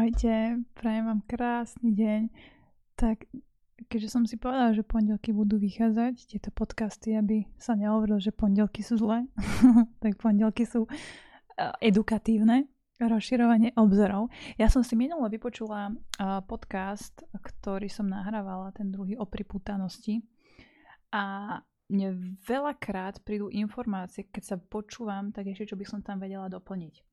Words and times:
Ahojte, 0.00 0.64
prajem 0.80 1.12
vám 1.12 1.20
krásny 1.28 1.92
deň. 1.92 2.32
Tak, 2.96 3.28
keďže 3.92 4.08
som 4.08 4.24
si 4.24 4.40
povedala, 4.40 4.72
že 4.72 4.80
pondelky 4.80 5.28
budú 5.28 5.60
vychádzať, 5.60 6.24
tieto 6.24 6.48
podcasty, 6.56 7.12
aby 7.20 7.44
sa 7.60 7.76
nehovorilo, 7.76 8.16
že 8.16 8.32
pondelky 8.32 8.80
sú 8.80 8.96
zlé, 8.96 9.28
tak 10.02 10.16
pondelky 10.16 10.64
sú 10.64 10.88
e, 10.88 10.90
edukatívne, 11.84 12.64
rozširovanie 12.96 13.76
obzorov. 13.76 14.32
Ja 14.56 14.72
som 14.72 14.80
si 14.80 14.96
minulo 14.96 15.28
vypočula 15.28 15.92
e, 15.92 15.94
podcast, 16.48 17.20
ktorý 17.36 17.92
som 17.92 18.08
nahrávala, 18.08 18.72
ten 18.72 18.88
druhý 18.88 19.20
o 19.20 19.28
priputanosti. 19.28 20.24
A 21.12 21.60
mne 21.92 22.40
veľakrát 22.48 23.20
prídu 23.20 23.52
informácie, 23.52 24.32
keď 24.32 24.42
sa 24.48 24.56
počúvam, 24.56 25.28
tak 25.28 25.52
ešte 25.52 25.68
čo 25.68 25.76
by 25.76 25.84
som 25.84 26.00
tam 26.00 26.24
vedela 26.24 26.48
doplniť. 26.48 27.09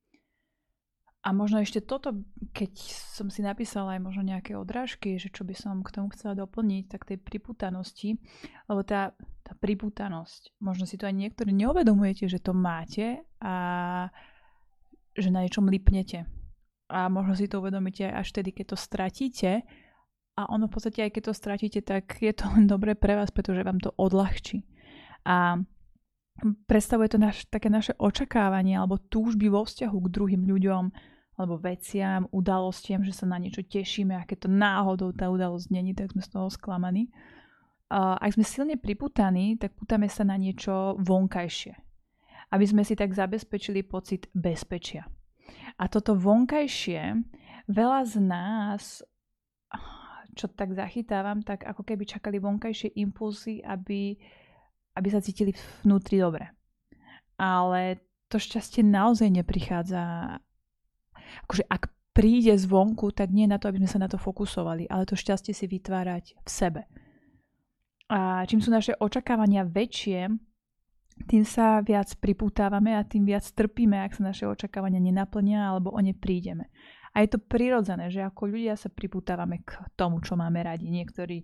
A 1.28 1.36
možno 1.36 1.59
ešte 1.59 1.84
toto, 1.84 2.23
keď 2.55 2.71
som 2.88 3.28
si 3.28 3.43
napísala 3.43 4.00
aj 4.00 4.01
možno 4.07 4.24
nejaké 4.24 4.56
odrážky, 4.56 5.20
že 5.20 5.28
čo 5.28 5.43
by 5.43 5.51
som 5.60 5.84
k 5.84 5.92
tomu 5.92 6.07
chcela 6.15 6.39
doplniť, 6.39 6.84
tak 6.88 7.04
tej 7.04 7.20
priputanosti, 7.20 8.15
lebo 8.71 8.79
tá, 8.88 9.11
tá 9.43 9.51
priputanosť, 9.60 10.56
možno 10.64 10.87
si 10.87 10.96
to 10.96 11.04
aj 11.04 11.11
niektorí 11.11 11.51
neuvedomujete, 11.51 12.32
že 12.32 12.39
to 12.39 12.56
máte 12.56 13.28
a 13.43 13.56
že 15.20 15.28
na 15.28 15.43
niečom 15.43 15.68
lipnete. 15.68 16.32
A 16.87 17.11
možno 17.11 17.36
si 17.36 17.51
to 17.51 17.59
uvedomíte 17.59 18.07
až 18.07 18.32
vtedy, 18.32 18.56
keď 18.56 18.65
to 18.71 18.78
stratíte 18.79 19.51
a 20.39 20.42
ono 20.48 20.71
v 20.71 20.79
podstate 20.79 21.04
aj 21.04 21.12
keď 21.12 21.23
to 21.28 21.34
stratíte, 21.36 21.79
tak 21.84 22.23
je 22.23 22.32
to 22.32 22.48
len 22.56 22.71
dobré 22.71 22.96
pre 22.96 23.20
vás, 23.20 23.36
pretože 23.36 23.68
vám 23.68 23.84
to 23.84 23.92
odľahčí. 24.00 24.64
A 25.28 25.59
predstavuje 26.71 27.12
to 27.12 27.20
naš, 27.20 27.43
také 27.51 27.68
naše 27.68 28.00
očakávanie 28.00 28.79
alebo 28.79 28.96
túžby 28.96 29.51
vo 29.51 29.68
vzťahu 29.68 29.98
k 30.07 30.14
druhým 30.15 30.48
ľuďom, 30.48 31.17
alebo 31.37 31.61
veciam, 31.61 32.25
udalostiam, 32.33 33.05
že 33.05 33.14
sa 33.14 33.30
na 33.30 33.38
niečo 33.38 33.61
tešíme 33.61 34.17
a 34.17 34.25
keď 34.25 34.45
to 34.45 34.50
náhodou 34.50 35.14
tá 35.14 35.30
udalosť 35.30 35.70
není, 35.70 35.94
tak 35.94 36.09
sme 36.09 36.25
z 36.25 36.34
toho 36.34 36.50
sklamaní. 36.50 37.14
Ak 37.94 38.34
sme 38.34 38.42
silne 38.44 38.75
priputaní, 38.75 39.56
tak 39.56 39.78
putáme 39.78 40.09
sa 40.09 40.25
na 40.25 40.34
niečo 40.36 40.97
vonkajšie. 40.97 41.78
Aby 42.50 42.66
sme 42.66 42.81
si 42.81 42.97
tak 42.97 43.14
zabezpečili 43.14 43.86
pocit 43.86 44.28
bezpečia. 44.34 45.06
A 45.78 45.86
toto 45.86 46.17
vonkajšie, 46.17 47.22
veľa 47.69 48.02
z 48.03 48.16
nás, 48.17 49.06
čo 50.34 50.50
tak 50.50 50.73
zachytávam, 50.73 51.45
tak 51.45 51.69
ako 51.69 51.86
keby 51.86 52.03
čakali 52.09 52.42
vonkajšie 52.42 52.97
impulsy, 52.97 53.62
aby, 53.62 54.17
aby 54.97 55.08
sa 55.14 55.22
cítili 55.22 55.53
vnútri 55.86 56.17
dobre. 56.17 56.50
Ale 57.38 58.02
to 58.25 58.42
šťastie 58.42 58.81
naozaj 58.81 59.30
neprichádza 59.30 60.36
akože 61.46 61.64
ak 61.70 61.94
príde 62.18 62.58
zvonku, 62.58 63.14
tak 63.14 63.30
nie 63.30 63.46
na 63.46 63.62
to, 63.62 63.70
aby 63.70 63.78
sme 63.86 63.92
sa 63.94 64.02
na 64.02 64.10
to 64.10 64.18
fokusovali, 64.18 64.90
ale 64.90 65.06
to 65.06 65.14
šťastie 65.14 65.54
si 65.54 65.70
vytvárať 65.70 66.34
v 66.34 66.50
sebe. 66.50 66.82
A 68.10 68.42
čím 68.50 68.64
sú 68.64 68.74
naše 68.74 68.98
očakávania 68.98 69.68
väčšie, 69.68 70.32
tým 71.26 71.44
sa 71.46 71.82
viac 71.82 72.14
pripútávame 72.22 72.94
a 72.94 73.02
tým 73.02 73.26
viac 73.26 73.46
trpíme, 73.46 73.98
ak 74.02 74.18
sa 74.18 74.30
naše 74.30 74.46
očakávania 74.46 75.02
nenaplnia 75.02 75.66
alebo 75.70 75.94
o 75.94 76.00
ne 76.02 76.14
prídeme. 76.14 76.70
A 77.18 77.26
je 77.26 77.34
to 77.34 77.42
prirodzené, 77.42 78.14
že 78.14 78.22
ako 78.22 78.54
ľudia 78.54 78.78
sa 78.78 78.94
pripútávame 78.94 79.66
k 79.66 79.82
tomu, 79.98 80.22
čo 80.22 80.38
máme 80.38 80.62
radi. 80.62 80.94
Niektorí, 80.94 81.42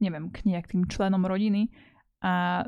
neviem, 0.00 0.32
k 0.32 0.48
nejakým 0.48 0.88
členom 0.88 1.20
rodiny 1.28 1.68
a 2.24 2.64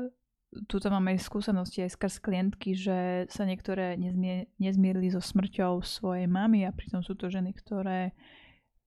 tuto 0.65 0.89
mám 0.89 1.05
aj 1.13 1.21
skúsenosti 1.21 1.85
aj 1.85 1.93
skrz 1.93 2.15
klientky, 2.25 2.73
že 2.73 3.29
sa 3.29 3.45
niektoré 3.45 3.93
nezmie, 3.95 4.49
nezmierili 4.57 5.13
so 5.13 5.21
smrťou 5.21 5.85
svojej 5.85 6.25
mamy 6.25 6.65
a 6.65 6.73
pritom 6.73 7.05
sú 7.05 7.13
to 7.13 7.29
ženy, 7.29 7.53
ktoré, 7.53 8.17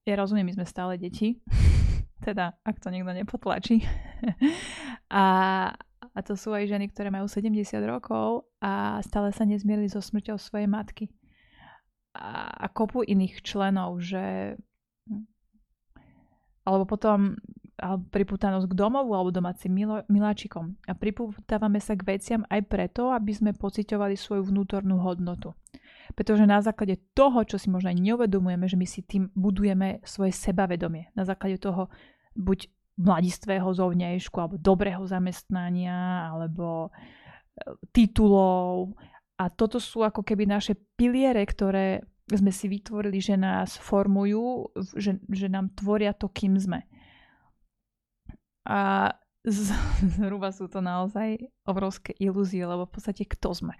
ja 0.02 0.14
rozumiem, 0.18 0.50
my 0.50 0.54
sme 0.58 0.66
stále 0.66 0.98
deti, 0.98 1.38
teda 2.26 2.58
ak 2.66 2.82
to 2.82 2.90
niekto 2.90 3.14
nepotlačí. 3.14 3.82
a, 5.14 5.24
a 6.02 6.18
to 6.26 6.34
sú 6.34 6.50
aj 6.50 6.66
ženy, 6.66 6.90
ktoré 6.90 7.14
majú 7.14 7.30
70 7.30 7.54
rokov 7.86 8.50
a 8.58 8.98
stále 9.06 9.30
sa 9.30 9.46
nezmierili 9.46 9.86
so 9.86 10.02
smrťou 10.02 10.42
svojej 10.42 10.66
matky. 10.66 11.14
A, 12.12 12.50
a 12.50 12.66
kopu 12.68 13.06
iných 13.06 13.40
členov, 13.40 14.02
že 14.02 14.58
alebo 16.62 16.86
potom 16.86 17.34
alebo 17.80 18.04
pripútanosť 18.12 18.68
k 18.68 18.78
domovu 18.78 19.16
alebo 19.16 19.32
domácim 19.32 19.72
milo, 19.72 20.04
miláčikom. 20.06 20.76
A 20.84 20.92
pripútávame 20.92 21.80
sa 21.80 21.96
k 21.96 22.04
veciam 22.04 22.42
aj 22.52 22.68
preto, 22.68 23.08
aby 23.10 23.32
sme 23.32 23.50
pociťovali 23.56 24.14
svoju 24.14 24.52
vnútornú 24.52 25.00
hodnotu. 25.00 25.56
Pretože 26.12 26.44
na 26.44 26.60
základe 26.60 27.00
toho, 27.16 27.40
čo 27.48 27.56
si 27.56 27.72
možno 27.72 27.88
aj 27.88 27.98
neuvedomujeme, 27.98 28.66
že 28.68 28.76
my 28.76 28.86
si 28.86 29.00
tým 29.00 29.32
budujeme 29.32 30.04
svoje 30.04 30.36
sebavedomie. 30.36 31.08
Na 31.16 31.24
základe 31.24 31.56
toho 31.56 31.88
buď 32.36 32.68
mladistvého 33.00 33.72
zovňajšku, 33.72 34.36
alebo 34.36 34.60
dobrého 34.60 35.02
zamestnania, 35.08 36.28
alebo 36.28 36.92
e, 37.56 37.72
titulov. 37.90 38.92
A 39.40 39.48
toto 39.48 39.80
sú 39.80 40.04
ako 40.04 40.20
keby 40.20 40.44
naše 40.44 40.76
piliere, 40.76 41.40
ktoré 41.48 42.04
sme 42.28 42.52
si 42.52 42.68
vytvorili, 42.68 43.18
že 43.18 43.34
nás 43.40 43.80
formujú, 43.80 44.70
že, 44.94 45.18
že 45.32 45.48
nám 45.48 45.72
tvoria 45.74 46.12
to, 46.12 46.28
kým 46.30 46.54
sme. 46.60 46.84
A 48.66 49.10
z, 49.42 49.74
zhruba 50.18 50.54
sú 50.54 50.70
to 50.70 50.78
naozaj 50.78 51.38
obrovské 51.66 52.14
ilúzie, 52.18 52.62
lebo 52.62 52.86
v 52.86 52.92
podstate 52.94 53.26
kto 53.26 53.54
sme? 53.54 53.74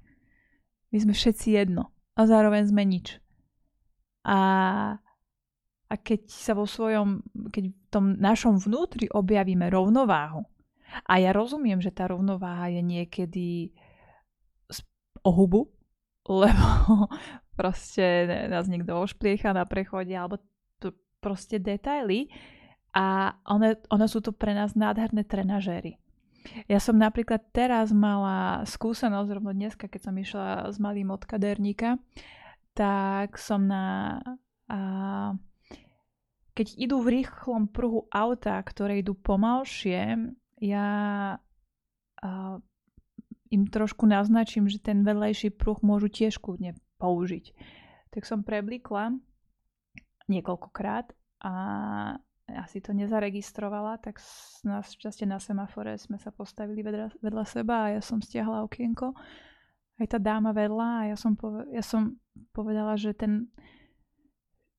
My 0.92 0.98
sme 1.00 1.14
všetci 1.16 1.56
jedno 1.56 1.94
a 2.18 2.28
zároveň 2.28 2.68
sme 2.68 2.84
nič. 2.84 3.16
A, 4.22 4.38
a 5.88 5.94
keď 5.96 6.28
sa 6.28 6.52
vo 6.54 6.68
svojom, 6.68 7.24
keď 7.50 7.64
v 7.72 7.88
tom 7.90 8.04
našom 8.20 8.60
vnútri 8.60 9.08
objavíme 9.10 9.66
rovnováhu, 9.72 10.44
a 11.08 11.16
ja 11.16 11.32
rozumiem, 11.32 11.80
že 11.80 11.88
tá 11.88 12.04
rovnováha 12.04 12.68
je 12.68 12.82
niekedy 12.84 13.48
o 15.24 15.30
hubu, 15.32 15.72
lebo 16.28 17.08
proste 17.56 18.28
nás 18.52 18.68
niekto 18.68 18.94
ošpliecha 18.94 19.56
na 19.56 19.64
prechode, 19.64 20.12
alebo 20.12 20.38
proste 21.22 21.62
detaily, 21.62 22.26
a 22.92 23.36
one, 23.48 23.80
one 23.88 24.06
sú 24.08 24.20
to 24.20 24.36
pre 24.36 24.52
nás 24.52 24.76
nádherné 24.76 25.24
trenažéry. 25.24 25.96
Ja 26.66 26.82
som 26.82 26.98
napríklad 26.98 27.54
teraz 27.54 27.94
mala 27.94 28.66
skúsenosť, 28.66 29.28
rovno 29.30 29.52
dneska, 29.54 29.86
keď 29.86 30.00
som 30.02 30.14
išla 30.18 30.46
s 30.68 30.76
malým 30.82 31.14
od 31.14 31.22
kaderníka, 31.24 31.96
tak 32.76 33.38
som 33.38 33.64
na... 33.64 34.18
A, 34.66 34.78
keď 36.52 36.66
idú 36.76 37.00
v 37.00 37.22
rýchlom 37.22 37.70
pruhu 37.70 38.04
auta, 38.12 38.60
ktoré 38.60 39.00
idú 39.00 39.16
pomalšie, 39.16 40.34
ja 40.60 40.88
a, 41.38 42.30
im 43.52 43.62
trošku 43.68 44.04
naznačím, 44.08 44.66
že 44.66 44.82
ten 44.82 45.06
vedlejší 45.06 45.54
pruh 45.54 45.78
môžu 45.80 46.10
tiež 46.10 46.40
kľudne 46.42 46.76
použiť. 46.98 47.54
Tak 48.12 48.26
som 48.28 48.44
preblikla 48.44 49.16
niekoľkokrát 50.26 51.12
a 51.44 51.52
asi 52.50 52.82
to 52.82 52.90
nezaregistrovala, 52.92 54.02
tak 54.02 54.18
na 54.66 54.82
šťastie 54.82 55.24
na 55.24 55.38
semafore 55.38 55.94
sme 55.96 56.18
sa 56.18 56.34
postavili 56.34 56.82
vedľa, 56.82 57.22
vedľa 57.22 57.44
seba 57.46 57.88
a 57.88 57.92
ja 57.98 58.02
som 58.02 58.18
stiahla 58.18 58.66
okienko. 58.66 59.14
Aj 60.02 60.06
tá 60.10 60.18
dáma 60.18 60.50
vedľa 60.50 60.88
a 60.88 61.02
ja 61.14 61.16
som, 61.16 61.38
pove, 61.38 61.68
ja 61.70 61.84
som 61.84 62.18
povedala, 62.50 62.98
že 62.98 63.14
ten 63.14 63.46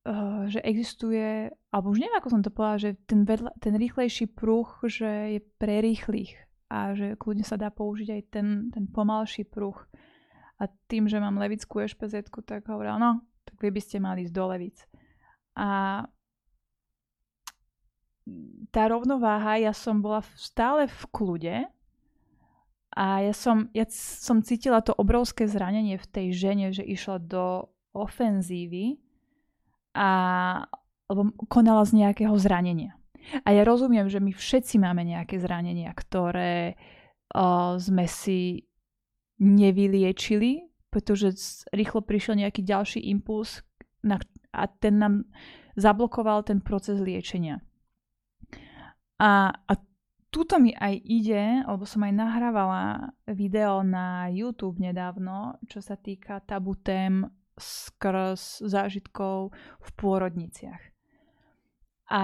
uh, 0.04 0.46
že 0.52 0.60
existuje, 0.60 1.50
alebo 1.72 1.96
už 1.96 2.04
neviem, 2.04 2.20
ako 2.20 2.30
som 2.30 2.42
to 2.44 2.52
povedala, 2.52 2.80
že 2.82 2.92
ten, 3.08 3.24
vedľa, 3.24 3.52
ten 3.64 3.74
rýchlejší 3.80 4.36
pruh, 4.36 4.68
že 4.84 5.40
je 5.40 5.42
pre 5.58 5.80
rýchlych 5.80 6.36
a 6.74 6.98
že 6.98 7.16
kľudne 7.16 7.46
sa 7.46 7.56
dá 7.56 7.70
použiť 7.70 8.10
aj 8.10 8.22
ten, 8.34 8.48
ten 8.74 8.86
pomalší 8.90 9.46
pruh. 9.48 9.78
A 10.58 10.70
tým, 10.88 11.10
že 11.10 11.22
mám 11.22 11.38
levickú 11.38 11.82
ešpz 11.82 12.34
tak 12.46 12.66
hovorila, 12.70 12.98
no, 12.98 13.12
tak 13.44 13.60
vy 13.60 13.70
by 13.74 13.82
ste 13.84 14.02
mali 14.02 14.26
ísť 14.26 14.34
do 14.34 14.46
levic. 14.48 14.78
A 15.54 16.02
tá 18.72 18.88
rovnováha, 18.88 19.60
ja 19.60 19.76
som 19.76 20.00
bola 20.00 20.24
stále 20.40 20.88
v 20.88 21.02
kľude 21.12 21.56
a 22.94 23.06
ja 23.26 23.34
som, 23.34 23.68
ja 23.76 23.84
som 23.90 24.40
cítila 24.46 24.80
to 24.80 24.96
obrovské 24.96 25.50
zranenie 25.50 26.00
v 26.00 26.08
tej 26.08 26.28
žene, 26.32 26.72
že 26.72 26.86
išla 26.86 27.20
do 27.20 27.68
ofenzívy 27.94 29.02
a 29.94 30.10
lebo 31.12 31.30
konala 31.52 31.84
z 31.86 32.00
nejakého 32.00 32.34
zranenia. 32.40 32.98
A 33.44 33.56
ja 33.56 33.64
rozumiem, 33.64 34.08
že 34.10 34.20
my 34.20 34.32
všetci 34.36 34.82
máme 34.82 35.04
nejaké 35.08 35.40
zranenia, 35.40 35.92
ktoré 35.96 36.76
o, 37.32 37.76
sme 37.80 38.08
si 38.10 38.68
nevyliečili, 39.40 40.68
pretože 40.92 41.36
rýchlo 41.72 42.04
prišiel 42.04 42.40
nejaký 42.40 42.62
ďalší 42.64 43.00
impuls 43.12 43.64
na, 44.04 44.20
a 44.52 44.68
ten 44.68 45.00
nám 45.00 45.14
zablokoval 45.80 46.44
ten 46.48 46.60
proces 46.60 47.00
liečenia. 47.00 47.64
A, 49.24 49.56
a 49.56 49.74
tuto 50.28 50.60
mi 50.60 50.76
aj 50.76 51.00
ide, 51.00 51.64
lebo 51.64 51.88
som 51.88 52.04
aj 52.04 52.12
nahrávala 52.12 53.16
video 53.32 53.80
na 53.88 54.28
YouTube 54.28 54.84
nedávno, 54.84 55.56
čo 55.72 55.80
sa 55.80 55.96
týka 55.96 56.44
tabu 56.44 56.76
tém 56.76 57.24
skrz 57.56 58.66
zážitkov 58.68 59.56
v 59.80 59.90
pôrodniciach. 59.96 60.82
A 62.12 62.24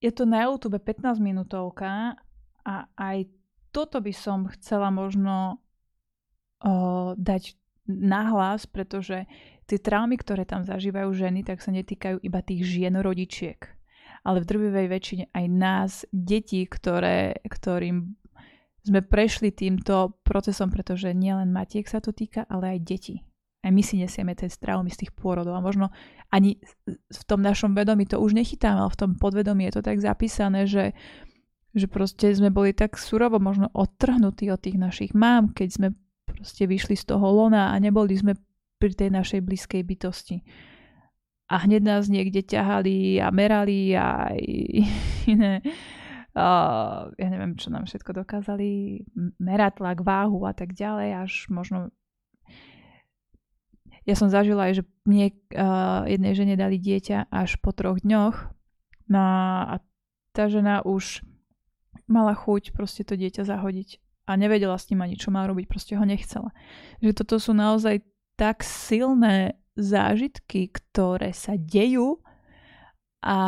je 0.00 0.10
to 0.14 0.24
na 0.24 0.48
YouTube 0.48 0.80
15 0.80 1.20
minútovka 1.20 2.16
a 2.64 2.74
aj 2.96 3.28
toto 3.74 3.98
by 3.98 4.14
som 4.14 4.46
chcela 4.54 4.88
možno 4.94 5.58
uh, 6.62 7.12
dať 7.18 7.58
nahlas, 7.90 8.64
pretože 8.70 9.26
tie 9.66 9.78
traumy, 9.82 10.16
ktoré 10.16 10.46
tam 10.46 10.62
zažívajú 10.62 11.10
ženy, 11.12 11.42
tak 11.42 11.60
sa 11.60 11.74
netýkajú 11.74 12.22
iba 12.22 12.40
tých 12.40 12.62
žien 12.64 12.94
rodičiek, 12.96 13.73
ale 14.24 14.40
v 14.40 14.48
drvivej 14.48 14.86
väčšine 14.88 15.24
aj 15.30 15.46
nás, 15.52 15.92
detí, 16.10 16.64
ktoré, 16.64 17.44
ktorým 17.44 18.16
sme 18.84 19.00
prešli 19.00 19.52
týmto 19.52 20.20
procesom, 20.24 20.68
pretože 20.68 21.12
nielen 21.16 21.52
matiek 21.52 21.88
sa 21.88 22.00
to 22.00 22.12
týka, 22.12 22.44
ale 22.48 22.76
aj 22.76 22.80
detí. 22.84 23.16
Aj 23.64 23.72
my 23.72 23.80
si 23.80 23.96
nesieme 23.96 24.36
tie 24.36 24.52
traumy 24.52 24.92
z 24.92 25.04
tých 25.04 25.12
pôrodov 25.16 25.56
a 25.56 25.64
možno 25.64 25.88
ani 26.28 26.60
v 26.88 27.22
tom 27.24 27.40
našom 27.40 27.72
vedomí 27.72 28.04
to 28.04 28.20
už 28.20 28.36
nechytáme, 28.36 28.76
ale 28.76 28.92
v 28.92 29.00
tom 29.00 29.10
podvedomí 29.16 29.64
je 29.68 29.80
to 29.80 29.82
tak 29.88 30.04
zapísané, 30.04 30.68
že, 30.68 30.92
že 31.72 31.88
proste 31.88 32.28
sme 32.36 32.52
boli 32.52 32.76
tak 32.76 33.00
surovo 33.00 33.40
možno 33.40 33.72
odtrhnutí 33.72 34.52
od 34.52 34.60
tých 34.60 34.76
našich 34.76 35.12
mám, 35.16 35.56
keď 35.56 35.68
sme 35.72 35.88
proste 36.28 36.68
vyšli 36.68 36.92
z 36.92 37.08
toho 37.08 37.24
lona 37.24 37.72
a 37.72 37.80
neboli 37.80 38.12
sme 38.12 38.36
pri 38.76 38.92
tej 38.92 39.08
našej 39.16 39.40
blízkej 39.40 39.80
bytosti. 39.80 40.44
A 41.44 41.60
hneď 41.68 41.82
nás 41.84 42.08
niekde 42.08 42.40
ťahali 42.40 43.20
a 43.20 43.28
merali 43.28 43.92
a 43.92 44.32
iné 45.32 45.60
uh, 46.34 47.08
ja 47.14 47.28
neviem, 47.30 47.54
čo 47.54 47.70
nám 47.70 47.86
všetko 47.86 48.24
dokázali, 48.26 49.02
merať 49.38 49.80
tlak, 49.80 49.98
váhu 50.02 50.42
a 50.44 50.52
tak 50.52 50.74
ďalej, 50.74 51.08
až 51.24 51.32
možno 51.48 51.94
ja 54.04 54.12
som 54.12 54.28
zažila 54.28 54.68
aj, 54.68 54.82
že 54.82 54.84
mne 55.08 55.32
uh, 55.56 56.04
jednej 56.04 56.36
žene 56.36 56.54
dali 56.60 56.76
dieťa 56.76 57.32
až 57.32 57.56
po 57.64 57.72
troch 57.72 58.04
dňoch 58.04 58.52
no 59.08 59.20
a 59.64 59.80
tá 60.36 60.44
žena 60.52 60.84
už 60.84 61.24
mala 62.04 62.36
chuť 62.36 62.76
proste 62.76 63.00
to 63.00 63.16
dieťa 63.16 63.48
zahodiť 63.48 64.02
a 64.28 64.36
nevedela 64.36 64.76
s 64.76 64.88
ním 64.92 65.04
ani 65.04 65.16
čo 65.16 65.32
má 65.32 65.44
robiť, 65.44 65.68
proste 65.68 65.96
ho 65.96 66.04
nechcela. 66.04 66.52
Že 67.00 67.24
toto 67.24 67.36
sú 67.36 67.52
naozaj 67.52 68.04
tak 68.40 68.64
silné 68.64 69.56
zážitky, 69.74 70.70
ktoré 70.70 71.34
sa 71.34 71.58
dejú 71.58 72.22
a, 73.22 73.38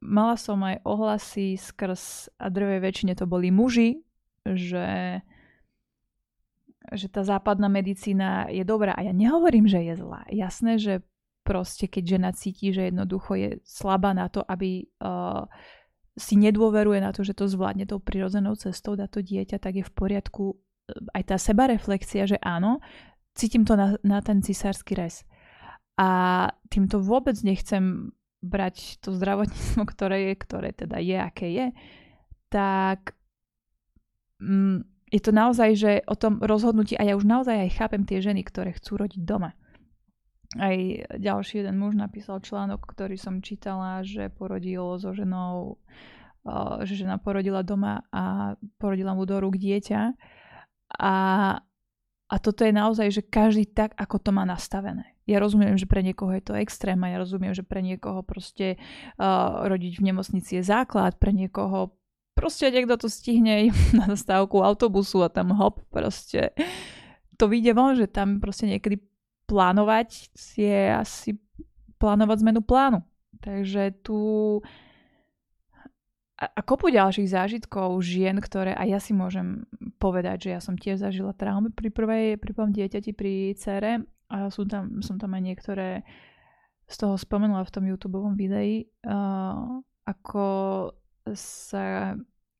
mala 0.00 0.36
som 0.40 0.62
aj 0.64 0.80
ohlasy 0.88 1.60
skrz, 1.60 2.32
a 2.40 2.48
drvej 2.48 2.80
väčšine 2.80 3.12
to 3.12 3.28
boli 3.28 3.52
muži, 3.52 4.00
že, 4.46 5.20
že 6.94 7.06
tá 7.12 7.20
západná 7.26 7.68
medicína 7.68 8.48
je 8.48 8.64
dobrá. 8.64 8.96
A 8.96 9.04
ja 9.04 9.12
nehovorím, 9.12 9.68
že 9.68 9.82
je 9.84 9.94
zlá. 10.00 10.24
Jasné, 10.32 10.80
že 10.80 10.94
proste 11.44 11.86
keď 11.86 12.18
žena 12.18 12.30
cíti, 12.32 12.72
že 12.72 12.90
jednoducho 12.90 13.36
je 13.36 13.50
slabá 13.62 14.16
na 14.16 14.26
to, 14.32 14.42
aby 14.42 14.88
uh, 15.02 15.46
si 16.16 16.34
nedôveruje 16.40 16.98
na 16.98 17.12
to, 17.12 17.22
že 17.22 17.36
to 17.36 17.44
zvládne 17.44 17.84
tou 17.84 18.00
prirodzenou 18.00 18.56
cestou 18.56 18.96
dať 18.96 19.08
to 19.12 19.20
dieťa, 19.20 19.56
tak 19.60 19.78
je 19.78 19.84
v 19.84 19.92
poriadku 19.92 20.56
aj 21.12 21.22
tá 21.28 21.36
sebareflexia, 21.36 22.30
že 22.30 22.38
áno, 22.40 22.78
cítim 23.36 23.68
to 23.68 23.76
na, 23.76 24.00
na 24.00 24.24
ten 24.24 24.40
cisársky 24.40 24.96
res. 24.96 25.22
A 26.00 26.50
týmto 26.72 27.00
vôbec 27.00 27.36
nechcem 27.44 28.16
brať 28.40 29.00
to 29.04 29.12
zdravotníctvo, 29.12 29.82
ktoré 29.92 30.32
je, 30.32 30.34
ktoré 30.40 30.68
teda 30.72 30.96
je, 30.98 31.16
aké 31.20 31.48
je, 31.52 31.66
tak 32.48 33.12
mm, 34.40 34.84
je 35.12 35.20
to 35.22 35.32
naozaj, 35.32 35.70
že 35.76 35.92
o 36.10 36.16
tom 36.18 36.42
rozhodnutí, 36.42 36.98
a 36.98 37.06
ja 37.06 37.14
už 37.14 37.24
naozaj 37.24 37.68
aj 37.68 37.76
chápem 37.78 38.02
tie 38.02 38.18
ženy, 38.18 38.42
ktoré 38.42 38.74
chcú 38.74 39.06
rodiť 39.06 39.22
doma. 39.22 39.54
Aj 40.56 40.78
ďalší 41.18 41.62
jeden 41.62 41.76
muž 41.78 41.98
napísal 41.98 42.40
článok, 42.40 42.86
ktorý 42.86 43.18
som 43.18 43.42
čítala, 43.42 44.02
že 44.06 44.30
porodil 44.30 44.96
so 44.96 45.10
ženou, 45.10 45.82
že 46.86 46.94
žena 46.94 47.18
porodila 47.18 47.66
doma 47.66 48.06
a 48.14 48.54
porodila 48.78 49.12
mu 49.12 49.26
do 49.26 49.42
rúk 49.42 49.58
dieťa. 49.58 50.14
A, 51.02 51.14
a 52.26 52.42
toto 52.42 52.66
je 52.66 52.74
naozaj, 52.74 53.08
že 53.14 53.22
každý 53.22 53.70
tak, 53.70 53.94
ako 53.94 54.18
to 54.18 54.30
má 54.34 54.42
nastavené. 54.42 55.14
Ja 55.26 55.38
rozumiem, 55.38 55.78
že 55.78 55.86
pre 55.86 56.02
niekoho 56.02 56.34
je 56.34 56.42
to 56.42 56.58
extrém 56.58 56.98
a 57.06 57.14
ja 57.14 57.18
rozumiem, 57.22 57.54
že 57.54 57.62
pre 57.62 57.82
niekoho 57.82 58.22
proste 58.26 58.78
uh, 59.18 59.66
rodiť 59.66 60.02
v 60.02 60.06
nemocnici 60.10 60.58
je 60.58 60.62
základ, 60.66 61.18
pre 61.18 61.30
niekoho 61.30 61.94
proste 62.34 62.68
niekto 62.68 62.98
to 62.98 63.08
stihne 63.08 63.70
na 63.98 64.10
zastávku 64.10 64.58
autobusu 64.58 65.22
a 65.22 65.30
tam 65.30 65.54
hop, 65.54 65.86
proste 65.94 66.54
to 67.38 67.46
vyjde 67.46 67.72
von, 67.78 67.94
že 67.94 68.10
tam 68.10 68.42
proste 68.42 68.66
niekedy 68.66 68.98
plánovať 69.46 70.34
je 70.58 70.78
asi 70.90 71.38
plánovať 72.02 72.36
zmenu 72.42 72.60
plánu. 72.60 73.00
Takže 73.38 74.02
tu 74.02 74.18
a, 76.36 76.44
a 76.52 76.60
kopu 76.60 76.92
ďalších 76.92 77.32
zážitkov 77.32 77.96
žien, 78.04 78.36
ktoré 78.36 78.76
aj 78.76 78.88
ja 78.92 79.00
si 79.00 79.16
môžem 79.16 79.64
povedať, 79.96 80.48
že 80.48 80.50
ja 80.52 80.60
som 80.60 80.76
tiež 80.76 81.00
zažila 81.00 81.32
traumy 81.32 81.72
pri 81.72 81.88
prvej, 81.88 82.36
pri 82.36 82.50
prvom 82.52 82.76
dieťati, 82.76 83.16
pri 83.16 83.56
cere 83.56 84.04
a 84.28 84.52
sú 84.52 84.68
tam, 84.68 85.00
som 85.00 85.16
tam 85.16 85.32
aj 85.32 85.42
niektoré 85.42 85.88
z 86.86 86.96
toho 87.00 87.16
spomenula 87.16 87.64
v 87.64 87.72
tom 87.72 87.84
YouTube 87.88 88.20
videi, 88.36 88.86
uh, 89.08 89.80
ako 90.06 90.46
sa 91.34 92.14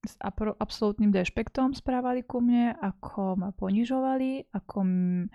s 0.06 0.14
absolútnym 0.58 1.11
dešpektom 1.11 1.75
správali 1.75 2.23
ku 2.25 2.40
mne, 2.43 2.75
ako 2.78 3.38
ma 3.38 3.50
ponižovali, 3.55 4.56
ako 4.56 4.76
m, 4.82 5.28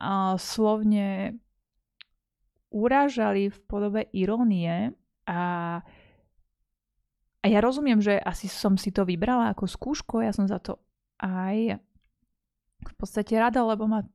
uh, 0.00 0.34
slovne 0.40 1.36
urážali 2.72 3.52
v 3.52 3.58
podobe 3.68 4.08
irónie 4.16 4.96
a, 5.28 5.78
a 7.42 7.46
ja 7.50 7.58
rozumiem, 7.58 7.98
že 7.98 8.16
asi 8.22 8.46
som 8.46 8.78
si 8.78 8.94
to 8.94 9.02
vybrala 9.02 9.50
ako 9.50 9.66
skúško, 9.66 10.22
ja 10.22 10.30
som 10.30 10.46
za 10.46 10.62
to 10.62 10.78
aj 11.18 11.82
v 12.82 12.94
podstate 12.98 13.34
rada, 13.38 13.66
lebo 13.66 13.90
ma 13.90 14.06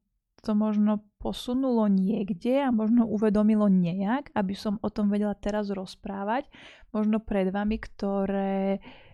to 0.44 0.56
možno 0.56 1.04
posunulo 1.20 1.92
niekde 1.92 2.64
a 2.64 2.72
možno 2.72 3.04
uvedomilo 3.04 3.68
nejak, 3.68 4.32
aby 4.32 4.54
som 4.56 4.80
o 4.80 4.88
tom 4.88 5.12
vedela 5.12 5.36
teraz 5.36 5.68
rozprávať, 5.68 6.48
možno 6.96 7.20
pred 7.20 7.52
vami, 7.52 7.82
ktoré 7.82 8.80
uh, 8.80 9.07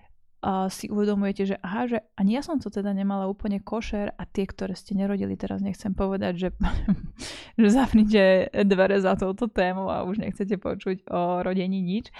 si 0.67 0.91
uvedomujete, 0.91 1.43
že 1.47 1.55
aha, 1.63 1.87
že 1.87 1.97
ani 2.19 2.35
ja 2.35 2.43
som 2.43 2.59
to 2.59 2.67
teda 2.67 2.91
nemala 2.91 3.31
úplne 3.31 3.63
košer 3.63 4.11
a 4.11 4.23
tie, 4.27 4.43
ktoré 4.43 4.75
ste 4.75 4.91
nerodili, 4.91 5.39
teraz 5.39 5.63
nechcem 5.63 5.95
povedať, 5.95 6.33
že, 6.35 6.49
že 7.61 7.67
zapnite 7.71 8.51
dvere 8.67 8.99
za 8.99 9.15
touto 9.15 9.47
tému 9.47 9.87
a 9.87 10.03
už 10.03 10.19
nechcete 10.19 10.59
počuť 10.59 11.07
o 11.07 11.47
rodení 11.47 11.79
nič. 11.79 12.11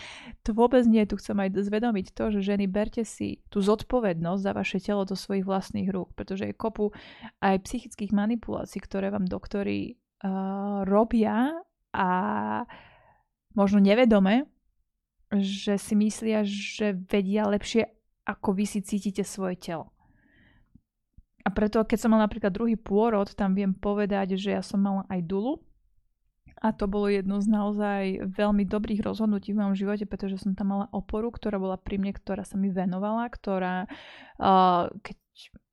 To 0.48 0.56
vôbec 0.56 0.88
nie, 0.88 1.04
tu 1.04 1.20
chcem 1.20 1.36
aj 1.36 1.68
zvedomiť 1.68 2.16
to, 2.16 2.32
že 2.32 2.56
ženy, 2.56 2.72
berte 2.72 3.04
si 3.04 3.44
tú 3.52 3.60
zodpovednosť 3.60 4.40
za 4.40 4.52
vaše 4.56 4.80
telo 4.80 5.04
do 5.04 5.20
svojich 5.20 5.44
vlastných 5.44 5.92
rúk, 5.92 6.16
pretože 6.16 6.48
je 6.48 6.56
kopu 6.56 6.96
aj 7.44 7.60
psychických 7.68 8.16
manipulácií, 8.16 8.80
ktoré 8.80 9.12
vám 9.12 9.28
doktori 9.28 10.00
uh, 10.24 10.88
robia 10.88 11.60
a 11.92 12.10
možno 13.52 13.84
nevedome, 13.84 14.48
že 15.34 15.76
si 15.76 15.98
myslia, 16.00 16.48
že 16.48 16.96
vedia 16.96 17.50
lepšie 17.52 17.90
ako 18.24 18.56
vy 18.56 18.66
si 18.68 18.80
cítite 18.80 19.24
svoje 19.28 19.60
telo. 19.60 19.92
A 21.44 21.52
preto, 21.52 21.84
keď 21.84 21.98
som 22.00 22.16
mala 22.16 22.26
napríklad 22.26 22.56
druhý 22.56 22.80
pôrod, 22.80 23.28
tam 23.36 23.52
viem 23.52 23.76
povedať, 23.76 24.40
že 24.40 24.56
ja 24.56 24.64
som 24.64 24.80
mala 24.80 25.04
aj 25.12 25.28
dulu. 25.28 25.60
A 26.64 26.72
to 26.72 26.88
bolo 26.88 27.12
jedno 27.12 27.44
z 27.44 27.52
naozaj 27.52 28.04
veľmi 28.40 28.64
dobrých 28.64 29.04
rozhodnutí 29.04 29.52
v 29.52 29.60
mojom 29.60 29.76
živote, 29.76 30.08
pretože 30.08 30.40
som 30.40 30.56
tam 30.56 30.72
mala 30.72 30.88
oporu, 30.96 31.28
ktorá 31.28 31.60
bola 31.60 31.76
pri 31.76 32.00
mne, 32.00 32.16
ktorá 32.16 32.48
sa 32.48 32.56
mi 32.56 32.72
venovala, 32.72 33.28
ktorá, 33.28 33.92
uh, 34.40 34.88
keď 35.04 35.18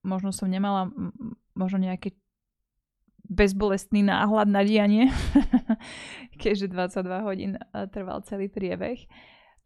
možno 0.02 0.34
som 0.34 0.50
nemala 0.50 0.90
možno 1.54 1.78
nejaké 1.78 2.18
bezbolestný 3.30 4.02
náhľad 4.02 4.50
na 4.50 4.66
dianie, 4.66 5.14
keďže 6.42 6.74
22 6.74 7.22
hodín 7.22 7.52
trval 7.94 8.26
celý 8.26 8.50
priebeh, 8.50 9.06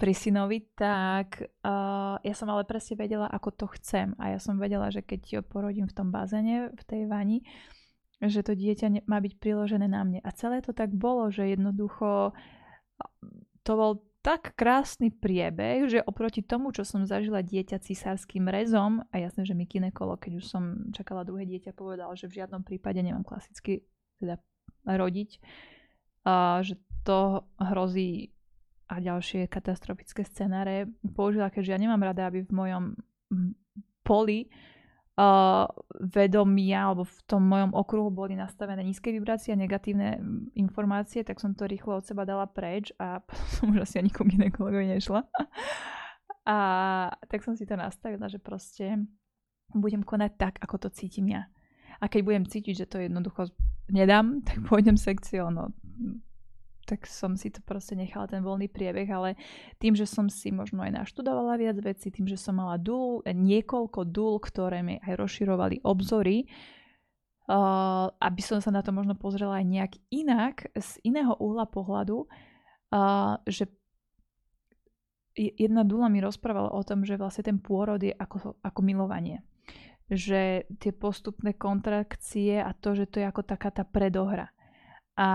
pri 0.04 0.12
synovi, 0.12 0.68
tak 0.76 1.40
uh, 1.64 2.20
ja 2.20 2.34
som 2.36 2.52
ale 2.52 2.68
presne 2.68 3.00
vedela, 3.00 3.24
ako 3.24 3.56
to 3.56 3.66
chcem. 3.80 4.12
A 4.20 4.36
ja 4.36 4.38
som 4.38 4.60
vedela, 4.60 4.92
že 4.92 5.00
keď 5.00 5.40
porodím 5.48 5.88
v 5.88 5.96
tom 5.96 6.12
bazéne, 6.12 6.76
v 6.76 6.82
tej 6.84 7.08
vani, 7.08 7.40
že 8.20 8.44
to 8.44 8.52
dieťa 8.52 9.08
má 9.08 9.16
byť 9.16 9.40
priložené 9.40 9.88
na 9.88 10.04
mne. 10.04 10.20
A 10.20 10.28
celé 10.36 10.60
to 10.60 10.76
tak 10.76 10.92
bolo, 10.92 11.32
že 11.32 11.56
jednoducho 11.56 12.36
to 13.64 13.72
bol 13.72 14.04
tak 14.20 14.52
krásny 14.60 15.08
priebeh, 15.08 15.88
že 15.88 16.04
oproti 16.04 16.44
tomu, 16.44 16.68
čo 16.76 16.84
som 16.84 17.08
zažila 17.08 17.40
dieťa 17.40 17.80
cisárským 17.80 18.44
rezom, 18.44 19.08
a 19.08 19.24
jasné, 19.24 19.48
že 19.48 19.56
mi 19.56 19.64
kinekolo, 19.64 20.20
keď 20.20 20.32
už 20.36 20.44
som 20.44 20.84
čakala 20.92 21.24
druhé 21.24 21.48
dieťa, 21.48 21.72
povedal, 21.72 22.12
že 22.12 22.28
v 22.28 22.44
žiadnom 22.44 22.60
prípade 22.60 23.00
nemám 23.00 23.24
klasicky 23.24 23.88
teda 24.20 24.36
rodiť, 24.84 25.40
a 26.28 26.60
že 26.60 26.76
to 27.08 27.48
hrozí 27.56 28.36
a 28.88 29.00
ďalšie 29.00 29.48
katastrofické 29.48 30.24
scenáre 30.24 30.90
použila, 31.16 31.48
keďže 31.48 31.72
ja 31.72 31.78
nemám 31.80 32.04
rada, 32.04 32.28
aby 32.28 32.44
v 32.44 32.52
mojom 32.52 32.84
poli 34.04 34.52
uh, 35.16 35.66
vedomia 36.00 36.92
alebo 36.92 37.08
v 37.08 37.16
tom 37.24 37.42
mojom 37.48 37.72
okruhu 37.72 38.10
boli 38.12 38.36
nastavené 38.36 38.84
nízke 38.84 39.08
vibrácie 39.10 39.56
a 39.56 39.60
negatívne 39.60 40.20
informácie, 40.54 41.24
tak 41.24 41.40
som 41.40 41.56
to 41.56 41.64
rýchlo 41.64 41.98
od 41.98 42.04
seba 42.04 42.28
dala 42.28 42.44
preč 42.44 42.92
a 43.00 43.24
potom 43.24 43.48
som 43.56 43.66
už 43.72 43.88
asi 43.88 44.04
ani 44.04 44.10
ku 44.12 44.26
ginekologovi 44.28 44.92
nešla. 44.98 45.24
a 46.44 46.58
tak 47.30 47.40
som 47.40 47.56
si 47.56 47.64
to 47.64 47.74
nastavila, 47.78 48.28
že 48.28 48.36
proste 48.36 49.00
budem 49.72 50.04
konať 50.04 50.32
tak, 50.36 50.54
ako 50.60 50.86
to 50.86 50.88
cítim 50.92 51.32
ja. 51.32 51.48
A 52.02 52.10
keď 52.10 52.20
budem 52.26 52.44
cítiť, 52.44 52.84
že 52.84 52.90
to 52.90 52.98
jednoducho 53.00 53.48
nedám, 53.88 54.44
tak 54.46 54.60
pôjdem 54.66 54.98
sekciou. 54.98 55.48
No, 55.48 55.72
tak 56.84 57.08
som 57.08 57.34
si 57.34 57.48
to 57.48 57.64
proste 57.64 57.96
nechala 57.96 58.28
ten 58.28 58.44
voľný 58.44 58.68
priebeh, 58.68 59.08
ale 59.08 59.40
tým, 59.80 59.96
že 59.96 60.04
som 60.04 60.28
si 60.28 60.52
možno 60.52 60.84
aj 60.84 61.04
naštudovala 61.04 61.56
viac 61.56 61.76
vecí, 61.80 62.12
tým, 62.12 62.28
že 62.28 62.36
som 62.36 62.60
mala 62.60 62.76
dul, 62.76 63.24
niekoľko 63.24 64.04
dul, 64.08 64.38
ktoré 64.40 64.84
mi 64.84 65.00
aj 65.00 65.16
rozširovali 65.16 65.82
obzory, 65.82 66.44
uh, 67.48 68.08
aby 68.08 68.42
som 68.44 68.60
sa 68.60 68.70
na 68.70 68.84
to 68.84 68.92
možno 68.92 69.16
pozrela 69.16 69.60
aj 69.60 69.66
nejak 69.66 69.92
inak, 70.12 70.68
z 70.76 70.90
iného 71.04 71.32
uhla 71.36 71.68
pohľadu, 71.68 72.24
uh, 72.24 73.36
že 73.48 73.68
jedna 75.34 75.82
dula 75.82 76.06
mi 76.06 76.22
rozprávala 76.22 76.70
o 76.70 76.82
tom, 76.86 77.02
že 77.02 77.18
vlastne 77.18 77.42
ten 77.42 77.58
pôrod 77.58 77.98
je 77.98 78.14
ako, 78.14 78.54
ako 78.62 78.80
milovanie. 78.86 79.42
Že 80.06 80.68
tie 80.78 80.92
postupné 80.94 81.56
kontrakcie 81.56 82.60
a 82.60 82.70
to, 82.76 82.94
že 82.94 83.10
to 83.10 83.18
je 83.18 83.26
ako 83.26 83.42
taká 83.42 83.74
tá 83.74 83.82
predohra. 83.82 84.54
A 85.18 85.28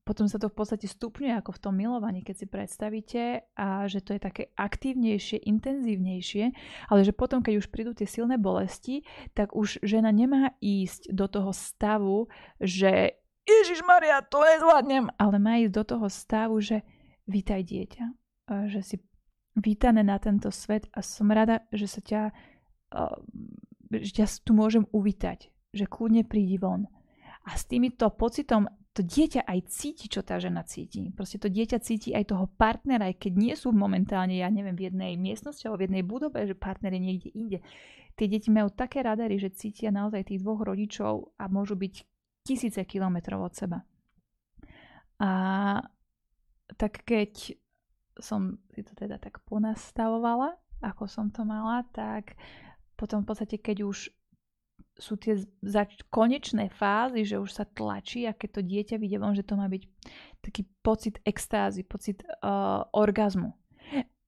potom 0.00 0.26
sa 0.26 0.40
to 0.40 0.48
v 0.48 0.56
podstate 0.56 0.88
stupňuje 0.88 1.38
ako 1.38 1.54
v 1.54 1.62
tom 1.62 1.74
milovaní, 1.76 2.24
keď 2.24 2.34
si 2.42 2.46
predstavíte 2.48 3.22
a 3.54 3.86
že 3.86 4.00
to 4.00 4.16
je 4.16 4.20
také 4.20 4.42
aktívnejšie, 4.56 5.44
intenzívnejšie, 5.44 6.44
ale 6.88 7.00
že 7.04 7.12
potom, 7.14 7.44
keď 7.44 7.60
už 7.60 7.70
prídu 7.70 7.92
tie 7.94 8.08
silné 8.08 8.40
bolesti, 8.40 9.06
tak 9.36 9.54
už 9.54 9.84
žena 9.84 10.10
nemá 10.10 10.56
ísť 10.58 11.12
do 11.12 11.28
toho 11.28 11.52
stavu, 11.52 12.26
že 12.58 13.20
Ježiš 13.44 13.84
Maria, 13.84 14.24
to 14.24 14.40
nezvládnem, 14.40 15.10
ale 15.18 15.36
má 15.38 15.60
ísť 15.60 15.74
do 15.74 15.84
toho 15.84 16.06
stavu, 16.08 16.58
že 16.58 16.82
vítaj 17.28 17.66
dieťa, 17.66 18.04
že 18.72 18.80
si 18.82 18.96
vítané 19.58 20.06
na 20.06 20.16
tento 20.22 20.48
svet 20.54 20.86
a 20.94 21.02
som 21.02 21.28
rada, 21.30 21.66
že 21.74 21.86
sa 21.86 22.00
ťa, 22.00 22.22
že 23.90 24.12
ťa 24.16 24.26
tu 24.46 24.54
môžem 24.54 24.86
uvítať, 24.90 25.50
že 25.74 25.84
kľudne 25.86 26.22
prídi 26.26 26.56
von. 26.56 26.86
A 27.46 27.56
s 27.58 27.66
týmito 27.66 28.06
pocitom 28.14 28.68
to 28.90 29.06
dieťa 29.06 29.46
aj 29.46 29.70
cíti, 29.70 30.10
čo 30.10 30.26
tá 30.26 30.42
žena 30.42 30.66
cíti. 30.66 31.14
Proste 31.14 31.38
to 31.38 31.46
dieťa 31.46 31.78
cíti 31.78 32.10
aj 32.10 32.34
toho 32.34 32.50
partnera, 32.58 33.06
aj 33.06 33.22
keď 33.22 33.32
nie 33.38 33.54
sú 33.54 33.70
momentálne, 33.70 34.34
ja 34.34 34.50
neviem, 34.50 34.74
v 34.74 34.90
jednej 34.90 35.14
miestnosti 35.14 35.62
alebo 35.62 35.82
v 35.82 35.86
jednej 35.86 36.04
budove, 36.04 36.42
že 36.42 36.58
partner 36.58 36.98
je 36.98 37.02
niekde 37.02 37.30
inde. 37.30 37.58
Tie 38.18 38.26
deti 38.26 38.50
majú 38.50 38.74
také 38.74 39.06
radary, 39.06 39.38
že 39.38 39.54
cítia 39.54 39.94
naozaj 39.94 40.26
tých 40.26 40.42
dvoch 40.42 40.66
rodičov 40.66 41.38
a 41.38 41.46
môžu 41.46 41.78
byť 41.78 41.94
tisíce 42.42 42.82
kilometrov 42.82 43.46
od 43.46 43.54
seba. 43.54 43.78
A 45.22 45.30
tak 46.74 47.06
keď 47.06 47.54
som 48.18 48.58
si 48.74 48.82
to 48.82 48.92
teda 48.98 49.22
tak 49.22 49.38
ponastavovala, 49.46 50.58
ako 50.82 51.06
som 51.06 51.30
to 51.30 51.46
mala, 51.46 51.86
tak 51.94 52.34
potom 52.98 53.22
v 53.22 53.28
podstate, 53.32 53.56
keď 53.62 53.86
už 53.86 54.12
sú 55.00 55.16
tie 55.16 55.40
zač- 55.64 56.04
konečné 56.12 56.68
fázy, 56.76 57.24
že 57.24 57.40
už 57.40 57.50
sa 57.50 57.64
tlačí 57.64 58.28
a 58.28 58.36
keď 58.36 58.60
to 58.60 58.62
dieťa 58.62 58.96
vidie 59.00 59.16
von, 59.16 59.32
že 59.32 59.42
to 59.42 59.56
má 59.56 59.66
byť 59.66 59.82
taký 60.44 60.68
pocit 60.84 61.18
extázy, 61.24 61.82
pocit 61.82 62.20
uh, 62.44 62.84
orgazmu. 62.92 63.56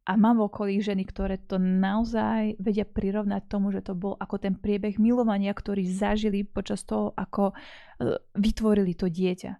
A 0.02 0.18
mám 0.18 0.42
v 0.42 0.50
okolí 0.50 0.82
ženy, 0.82 1.06
ktoré 1.06 1.38
to 1.38 1.62
naozaj 1.62 2.58
vedia 2.58 2.82
prirovnať 2.82 3.46
tomu, 3.46 3.70
že 3.70 3.86
to 3.86 3.94
bol 3.94 4.18
ako 4.18 4.34
ten 4.42 4.58
priebeh 4.58 4.98
milovania, 4.98 5.54
ktorý 5.54 5.86
zažili 5.86 6.42
počas 6.42 6.82
toho, 6.82 7.14
ako 7.14 7.52
uh, 7.52 8.18
vytvorili 8.34 8.98
to 8.98 9.06
dieťa. 9.06 9.52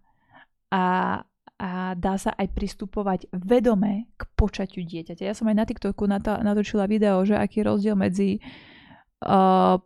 A, 0.73 0.85
a 1.61 1.69
dá 1.95 2.15
sa 2.17 2.33
aj 2.35 2.49
pristupovať 2.57 3.29
vedome 3.37 4.11
k 4.17 4.25
počaťu 4.35 4.81
dieťaťa. 4.83 5.29
Ja 5.29 5.37
som 5.37 5.47
aj 5.47 5.57
na 5.61 5.69
TikToku 5.69 6.09
natočila 6.09 6.91
video, 6.91 7.23
že 7.23 7.37
aký 7.37 7.63
je 7.63 7.69
rozdiel 7.69 7.95
medzi 7.95 8.41
uh, 9.23 9.79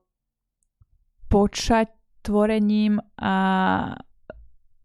počať 1.26 1.90
tvorením 2.23 2.99
a 3.18 3.35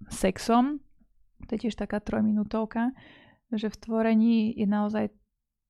sexom. 0.10 0.82
To 1.48 1.50
je 1.58 1.68
tiež 1.68 1.76
taká 1.78 1.98
trojminútovka, 1.98 2.94
že 3.50 3.68
v 3.70 3.78
tvorení 3.82 4.54
je 4.54 4.68
naozaj 4.70 5.10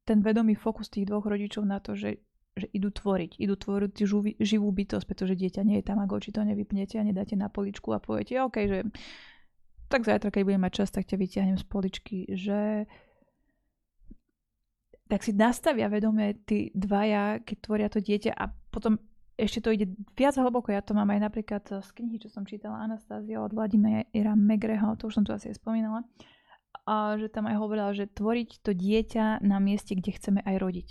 ten 0.03 0.19
vedomý 0.19 0.57
fokus 0.57 0.91
tých 0.91 1.07
dvoch 1.07 1.23
rodičov 1.23 1.63
na 1.63 1.79
to, 1.79 1.95
že, 1.95 2.19
že 2.57 2.67
idú 2.75 2.91
tvoriť. 2.91 3.39
Idú 3.39 3.55
tvoriť 3.55 3.91
živú, 4.03 4.21
živú 4.41 4.69
bytosť, 4.73 5.05
pretože 5.07 5.39
dieťa 5.39 5.61
nie 5.63 5.79
je 5.79 5.87
tam, 5.87 6.01
ako 6.03 6.19
či 6.19 6.35
to 6.35 6.43
nevypnete 6.43 6.99
a 6.99 7.07
nedáte 7.07 7.39
na 7.39 7.47
poličku 7.47 7.93
a 7.95 8.03
poviete, 8.03 8.41
OK, 8.41 8.57
že 8.67 8.79
tak 9.87 10.07
zajtra, 10.07 10.31
keď 10.31 10.43
budem 10.47 10.63
mať 10.63 10.73
čas, 10.73 10.89
tak 10.91 11.03
ťa 11.07 11.19
vyťahnem 11.19 11.57
z 11.59 11.65
poličky, 11.67 12.17
že 12.31 12.87
tak 15.11 15.27
si 15.27 15.35
nastavia 15.35 15.91
vedomé 15.91 16.39
tí 16.47 16.71
dvaja, 16.71 17.43
keď 17.43 17.57
tvoria 17.59 17.87
to 17.91 17.99
dieťa 17.99 18.31
a 18.31 18.47
potom 18.71 18.95
ešte 19.39 19.59
to 19.63 19.69
ide 19.71 19.85
viac 20.15 20.35
hlboko. 20.35 20.71
Ja 20.71 20.83
to 20.83 20.95
mám 20.95 21.09
aj 21.11 21.19
napríklad 21.31 21.63
z 21.63 21.89
knihy, 21.95 22.21
čo 22.21 22.29
som 22.29 22.43
čítala 22.43 22.83
Anastázia 22.83 23.39
od 23.39 23.55
Vladimíra 23.55 24.35
Megreho, 24.35 24.95
to 24.99 25.07
už 25.07 25.21
som 25.21 25.25
tu 25.25 25.31
asi 25.31 25.51
aj 25.51 25.59
spomínala, 25.59 26.03
a 26.87 27.15
že 27.19 27.29
tam 27.29 27.47
aj 27.47 27.55
hovorila, 27.59 27.93
že 27.93 28.09
tvoriť 28.09 28.63
to 28.63 28.71
dieťa 28.73 29.43
na 29.43 29.57
mieste, 29.61 29.93
kde 29.93 30.15
chceme 30.15 30.39
aj 30.41 30.55
rodiť. 30.57 30.89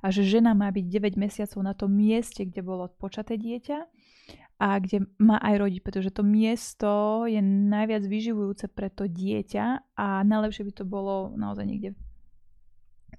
A 0.00 0.08
že 0.08 0.24
žena 0.24 0.56
má 0.56 0.72
byť 0.72 0.86
9 0.88 1.20
mesiacov 1.20 1.60
na 1.60 1.76
tom 1.76 1.92
mieste, 1.92 2.48
kde 2.48 2.64
bolo 2.64 2.88
počaté 2.88 3.36
dieťa 3.36 3.78
a 4.60 4.68
kde 4.80 5.08
má 5.16 5.40
aj 5.40 5.54
rodiť, 5.60 5.80
pretože 5.80 6.10
to 6.12 6.20
miesto 6.24 7.24
je 7.24 7.40
najviac 7.44 8.04
vyživujúce 8.04 8.68
pre 8.72 8.92
to 8.92 9.08
dieťa 9.08 9.96
a 9.96 10.06
najlepšie 10.24 10.68
by 10.68 10.72
to 10.72 10.84
bolo 10.84 11.32
naozaj 11.36 11.64
niekde 11.64 11.96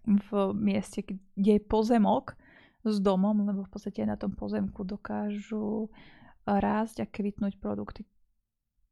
v 0.05 0.29
mieste, 0.57 1.05
kde 1.05 1.51
je 1.57 1.61
pozemok, 1.61 2.33
s 2.81 2.97
domom, 2.99 3.45
lebo 3.45 3.61
v 3.65 3.71
podstate 3.71 4.05
na 4.05 4.17
tom 4.17 4.33
pozemku 4.33 4.81
dokážu 4.81 5.89
rásť 6.45 7.05
a 7.05 7.09
kvitnúť 7.09 7.61
produkty, 7.61 8.05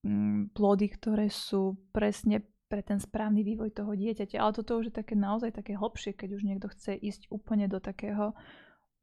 mm, 0.05 0.53
plody, 0.53 0.87
ktoré 0.93 1.27
sú 1.33 1.77
presne 1.89 2.45
pre 2.69 2.85
ten 2.85 3.01
správny 3.01 3.41
vývoj 3.41 3.73
toho 3.73 3.97
dieťaťa. 3.97 4.37
Ale 4.37 4.53
toto 4.53 4.77
už 4.77 4.93
je 4.93 4.99
také 5.01 5.17
naozaj 5.17 5.57
také 5.57 5.73
hlbšie, 5.73 6.13
keď 6.13 6.29
už 6.37 6.45
niekto 6.45 6.69
chce 6.69 6.93
ísť 6.93 7.33
úplne 7.33 7.65
do 7.65 7.81
takého 7.81 8.37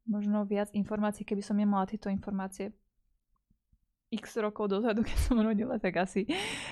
možno 0.07 0.47
viac 0.47 0.71
informácií. 0.71 1.27
Keby 1.27 1.43
som 1.43 1.59
nemala 1.59 1.83
tieto 1.83 2.07
informácie 2.07 2.71
x 4.07 4.39
rokov 4.39 4.71
dozadu, 4.71 5.03
keď 5.07 5.19
som 5.19 5.43
rodila, 5.43 5.75
tak 5.83 5.99
asi 5.99 6.23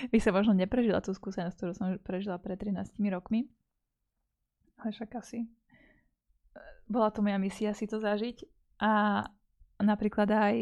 by 0.07 0.19
sa 0.23 0.31
možno 0.31 0.55
neprežila 0.55 1.03
tú 1.03 1.11
skúsenosť, 1.11 1.55
ktorú 1.59 1.71
som 1.75 1.87
prežila 1.99 2.39
pred 2.39 2.55
13 2.55 2.95
rokmi. 3.11 3.51
Ale 4.79 4.95
však 4.95 5.19
asi 5.19 5.47
bola 6.85 7.09
to 7.09 7.21
moja 7.21 7.37
misia 7.41 7.73
si 7.73 7.89
to 7.89 7.97
zažiť 7.97 8.45
a 8.81 9.23
napríklad 9.81 10.29
aj 10.29 10.55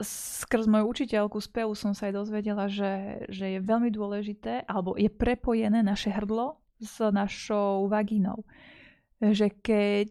skrz 0.00 0.64
moju 0.64 0.88
učiteľku 0.88 1.38
spevu 1.38 1.76
som 1.76 1.92
sa 1.92 2.08
aj 2.08 2.24
dozvedela, 2.24 2.66
že, 2.72 3.24
že 3.28 3.56
je 3.56 3.60
veľmi 3.60 3.92
dôležité, 3.92 4.64
alebo 4.64 4.96
je 4.96 5.12
prepojené 5.12 5.84
naše 5.84 6.08
hrdlo 6.08 6.56
s 6.80 6.98
našou 7.12 7.84
vagínou. 7.92 8.48
Že 9.20 9.52
keď 9.60 10.08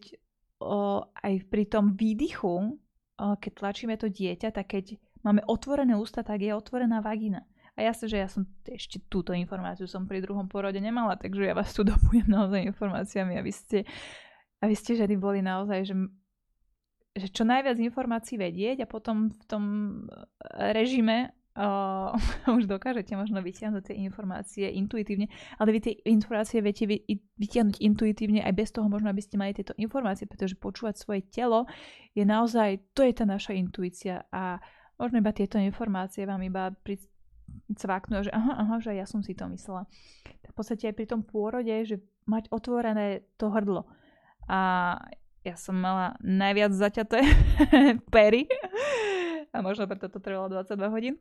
o, 0.62 1.02
aj 1.10 1.34
pri 1.50 1.64
tom 1.66 1.98
výdychu, 1.98 2.54
o, 2.70 3.26
keď 3.42 3.52
tlačíme 3.58 3.98
to 3.98 4.06
dieťa, 4.06 4.54
tak 4.54 4.78
keď 4.78 4.94
máme 5.26 5.42
otvorené 5.50 5.98
ústa, 5.98 6.22
tak 6.22 6.38
je 6.46 6.54
otvorená 6.54 7.02
vagína. 7.02 7.42
A 7.74 7.82
jasne, 7.82 8.06
že 8.06 8.18
ja 8.22 8.28
som 8.30 8.46
ešte 8.66 9.02
túto 9.10 9.34
informáciu 9.34 9.90
som 9.90 10.06
pri 10.06 10.22
druhom 10.22 10.46
porode 10.46 10.78
nemala, 10.78 11.18
takže 11.18 11.50
ja 11.50 11.54
vás 11.56 11.74
tu 11.74 11.82
dopujem 11.82 12.30
naozaj 12.30 12.62
informáciami, 12.70 13.34
aby 13.34 13.50
ste 13.50 13.82
aby 14.60 14.74
ste 14.76 14.96
ženy 14.96 15.16
boli 15.16 15.40
naozaj, 15.40 15.88
že, 15.88 15.94
že 17.16 17.26
čo 17.32 17.48
najviac 17.48 17.80
informácií 17.80 18.36
vedieť 18.36 18.84
a 18.84 18.90
potom 18.90 19.32
v 19.32 19.44
tom 19.48 19.64
eh, 20.06 20.72
režime 20.76 21.32
uh, 21.56 22.14
už 22.56 22.68
dokážete 22.68 23.16
možno 23.16 23.40
vytiahnuť 23.40 23.82
tie 23.90 23.96
informácie 24.04 24.66
intuitívne, 24.68 25.32
ale 25.56 25.68
vy 25.74 25.78
tie 25.80 25.94
informácie 26.06 26.60
viete 26.60 26.84
vytiahnuť 27.40 27.80
intuitívne 27.80 28.44
aj 28.44 28.52
bez 28.54 28.68
toho 28.70 28.86
možno, 28.86 29.10
aby 29.10 29.22
ste 29.24 29.40
mali 29.40 29.56
tieto 29.56 29.74
informácie, 29.80 30.28
pretože 30.28 30.60
počúvať 30.60 31.00
svoje 31.00 31.24
telo 31.32 31.64
je 32.12 32.22
naozaj, 32.22 32.92
to 32.92 33.02
je 33.02 33.12
tá 33.16 33.24
naša 33.24 33.56
intuícia 33.56 34.28
a 34.30 34.60
možno 35.00 35.24
iba 35.24 35.32
tieto 35.32 35.56
informácie 35.56 36.28
vám 36.28 36.44
iba 36.44 36.70
pri, 36.84 37.00
cvaknú, 37.74 38.22
že 38.22 38.30
aha, 38.30 38.62
aha, 38.62 38.76
že 38.78 38.94
ja 38.94 39.08
som 39.08 39.24
si 39.24 39.34
to 39.34 39.48
myslela. 39.50 39.88
Tak 40.44 40.50
v 40.54 40.56
podstate 40.56 40.84
aj 40.90 40.94
pri 40.94 41.06
tom 41.08 41.26
pôrode, 41.26 41.72
že 41.82 41.98
mať 42.30 42.46
otvorené 42.52 43.26
to 43.40 43.50
hrdlo 43.50 43.90
a 44.50 44.60
ja 45.46 45.54
som 45.54 45.78
mala 45.78 46.18
najviac 46.20 46.74
zaťaté 46.74 47.22
pery 48.14 48.50
a 49.54 49.62
možno 49.62 49.86
preto 49.86 50.10
to 50.10 50.18
trvalo 50.18 50.50
22 50.50 50.94
hodín. 50.94 51.14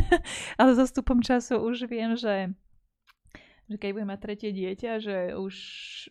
Ale 0.60 0.72
so 0.76 0.84
stupom 0.88 1.20
času 1.20 1.60
už 1.60 1.84
viem, 1.88 2.16
že 2.16 2.52
že 3.70 3.80
keď 3.80 3.88
budem 3.96 4.10
mať 4.12 4.20
tretie 4.20 4.50
dieťa, 4.52 4.90
že 5.00 5.16
už 5.32 5.54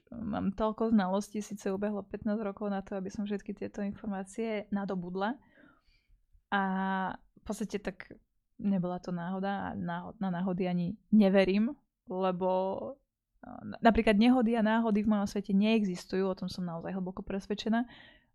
mám 0.10 0.50
toľko 0.56 0.90
znalostí, 0.90 1.46
síce 1.46 1.70
ubehlo 1.70 2.02
15 2.02 2.34
rokov 2.42 2.74
na 2.74 2.82
to, 2.82 2.98
aby 2.98 3.14
som 3.14 3.28
všetky 3.28 3.54
tieto 3.54 3.86
informácie 3.86 4.66
nadobudla. 4.74 5.38
A 6.50 6.64
v 7.14 7.44
podstate 7.46 7.78
tak 7.78 8.18
nebola 8.58 8.98
to 8.98 9.14
náhoda 9.14 9.52
a 9.52 9.78
na 10.18 10.30
náhody 10.32 10.66
ani 10.66 10.98
neverím, 11.14 11.78
lebo 12.10 12.50
napríklad 13.82 14.18
nehody 14.18 14.54
a 14.54 14.62
náhody 14.62 15.02
v 15.02 15.12
mojom 15.12 15.28
svete 15.28 15.54
neexistujú, 15.54 16.30
o 16.30 16.38
tom 16.38 16.48
som 16.48 16.66
naozaj 16.66 16.94
hlboko 16.94 17.26
presvedčená, 17.26 17.90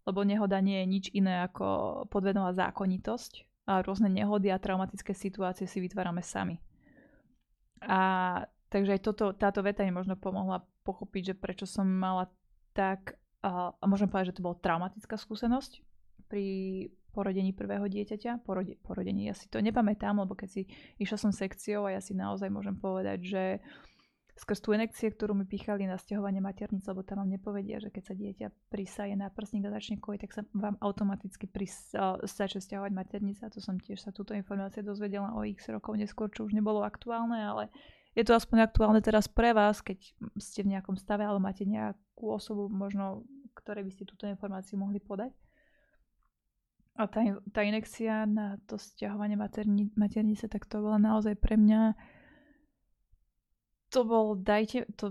lebo 0.06 0.22
nehoda 0.22 0.58
nie 0.62 0.82
je 0.82 0.86
nič 0.86 1.04
iné 1.14 1.46
ako 1.46 2.06
podvedomá 2.10 2.54
zákonitosť 2.54 3.46
a 3.66 3.82
rôzne 3.82 4.10
nehody 4.10 4.50
a 4.50 4.62
traumatické 4.62 5.14
situácie 5.14 5.66
si 5.66 5.82
vytvárame 5.82 6.22
sami. 6.22 6.62
A 7.82 8.42
takže 8.70 8.98
aj 8.98 9.02
toto, 9.02 9.24
táto 9.34 9.62
veta 9.62 9.82
mi 9.82 9.94
možno 9.94 10.14
pomohla 10.14 10.62
pochopiť, 10.86 11.34
že 11.34 11.34
prečo 11.34 11.66
som 11.66 11.86
mala 11.86 12.30
tak, 12.74 13.18
a, 13.42 13.74
môžem 13.86 14.06
povedať, 14.06 14.34
že 14.34 14.36
to 14.38 14.46
bola 14.46 14.58
traumatická 14.58 15.18
skúsenosť 15.18 15.82
pri 16.30 16.46
porodení 17.10 17.56
prvého 17.56 17.88
dieťaťa. 17.88 18.44
Porode, 18.44 18.76
porodení, 18.84 19.30
ja 19.30 19.34
si 19.34 19.48
to 19.48 19.58
nepamätám, 19.58 20.18
lebo 20.20 20.36
keď 20.36 20.48
si 20.50 20.62
išla 21.00 21.18
som 21.18 21.32
sekciou 21.32 21.88
a 21.88 21.96
ja 21.96 22.00
si 22.04 22.12
naozaj 22.12 22.52
môžem 22.52 22.76
povedať, 22.76 23.18
že 23.24 23.44
skrz 24.36 24.60
tú 24.60 24.76
inekcie, 24.76 25.08
ktorú 25.08 25.32
mi 25.32 25.48
pichali 25.48 25.88
na 25.88 25.96
stiahovanie 25.96 26.44
maternice, 26.44 26.84
lebo 26.92 27.00
tam 27.00 27.24
vám 27.24 27.32
nepovedia, 27.32 27.80
že 27.80 27.88
keď 27.88 28.02
sa 28.04 28.14
dieťa 28.14 28.46
prisaje 28.68 29.16
na 29.16 29.32
prsník 29.32 29.64
a 29.64 29.72
začne 29.72 29.96
kojiť, 29.96 30.20
tak 30.28 30.32
sa 30.36 30.42
vám 30.52 30.76
automaticky 30.84 31.48
pris, 31.48 31.72
uh, 31.96 32.20
začne 32.20 32.60
stiahovať 32.60 32.92
maternica. 32.92 33.48
To 33.48 33.64
som 33.64 33.80
tiež 33.80 34.04
sa 34.04 34.12
túto 34.12 34.36
informácie 34.36 34.84
dozvedela 34.84 35.32
o 35.32 35.40
x 35.40 35.72
rokov 35.72 35.96
neskôr, 35.96 36.28
čo 36.28 36.44
už 36.44 36.52
nebolo 36.52 36.84
aktuálne, 36.84 37.40
ale 37.40 37.72
je 38.12 38.24
to 38.28 38.36
aspoň 38.36 38.68
aktuálne 38.68 39.00
teraz 39.00 39.24
pre 39.24 39.56
vás, 39.56 39.80
keď 39.80 40.04
ste 40.36 40.64
v 40.64 40.76
nejakom 40.76 41.00
stave 41.00 41.24
alebo 41.24 41.40
máte 41.40 41.64
nejakú 41.64 42.28
osobu, 42.28 42.68
možno, 42.68 43.24
ktoré 43.56 43.80
by 43.80 43.92
ste 43.92 44.04
túto 44.04 44.28
informáciu 44.28 44.76
mohli 44.76 45.00
podať. 45.00 45.32
A 46.96 47.04
tá, 47.04 47.20
tá 47.52 47.60
inekcia 47.60 48.24
na 48.24 48.56
to 48.64 48.80
stiahovanie 48.80 49.36
materni, 49.36 49.92
maternice, 50.00 50.48
tak 50.48 50.64
to 50.64 50.80
bola 50.80 50.96
naozaj 50.96 51.36
pre 51.36 51.60
mňa 51.60 51.92
to 53.96 54.04
bol, 54.04 54.36
dajte, 54.36 54.84
to, 55.00 55.08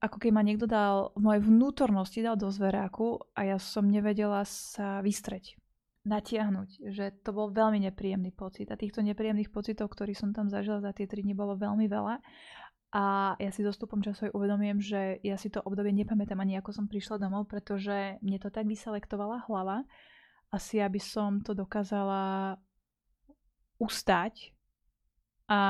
ako 0.00 0.16
keď 0.16 0.30
ma 0.32 0.40
niekto 0.40 0.64
dal 0.64 1.12
v 1.12 1.36
vnútornosti, 1.36 2.24
dal 2.24 2.40
do 2.40 2.48
zveráku 2.48 3.20
a 3.36 3.44
ja 3.44 3.60
som 3.60 3.84
nevedela 3.84 4.48
sa 4.48 5.04
vystreť, 5.04 5.60
natiahnuť, 6.08 6.88
že 6.88 7.12
to 7.20 7.36
bol 7.36 7.52
veľmi 7.52 7.84
nepríjemný 7.84 8.32
pocit. 8.32 8.72
A 8.72 8.80
týchto 8.80 9.04
nepríjemných 9.04 9.52
pocitov, 9.52 9.92
ktorých 9.92 10.16
som 10.16 10.32
tam 10.32 10.48
zažila 10.48 10.80
za 10.80 10.96
tie 10.96 11.04
tri 11.04 11.20
dni, 11.20 11.36
bolo 11.36 11.60
veľmi 11.60 11.84
veľa. 11.92 12.24
A 12.96 13.36
ja 13.36 13.50
si 13.52 13.60
dostupom 13.60 14.00
času 14.00 14.32
aj 14.32 14.36
uvedomujem, 14.36 14.78
že 14.80 15.00
ja 15.20 15.36
si 15.36 15.52
to 15.52 15.60
obdobie 15.60 15.92
nepamätám 15.92 16.40
ani 16.40 16.56
ako 16.56 16.72
som 16.72 16.88
prišla 16.88 17.20
domov, 17.20 17.52
pretože 17.52 18.16
mne 18.24 18.40
to 18.40 18.48
tak 18.48 18.64
vyselektovala 18.64 19.44
hlava. 19.44 19.84
Asi 20.48 20.80
aby 20.80 21.00
som 21.00 21.44
to 21.44 21.52
dokázala 21.52 22.56
ustať 23.76 24.52
a 25.48 25.60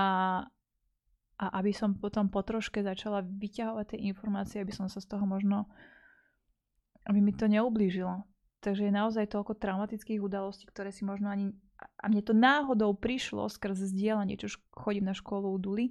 a 1.43 1.51
aby 1.59 1.75
som 1.75 1.99
potom 1.99 2.31
po 2.31 2.47
troške 2.47 2.87
začala 2.87 3.27
vyťahovať 3.27 3.87
tie 3.91 4.01
informácie, 4.07 4.63
aby 4.63 4.71
som 4.71 4.87
sa 4.87 5.03
z 5.03 5.11
toho 5.11 5.27
možno, 5.27 5.67
aby 7.11 7.19
mi 7.19 7.35
to 7.35 7.51
neublížilo. 7.51 8.23
Takže 8.63 8.87
je 8.87 8.95
naozaj 8.95 9.27
toľko 9.27 9.59
traumatických 9.59 10.23
udalostí, 10.23 10.71
ktoré 10.71 10.95
si 10.95 11.03
možno 11.03 11.35
ani... 11.35 11.51
A 11.99 12.07
mne 12.07 12.23
to 12.23 12.31
náhodou 12.31 12.95
prišlo 12.95 13.51
skrz 13.51 13.91
zdieľanie, 13.91 14.39
čo 14.39 14.55
chodím 14.71 15.11
na 15.11 15.19
školu 15.19 15.51
u 15.51 15.59
Duly 15.59 15.91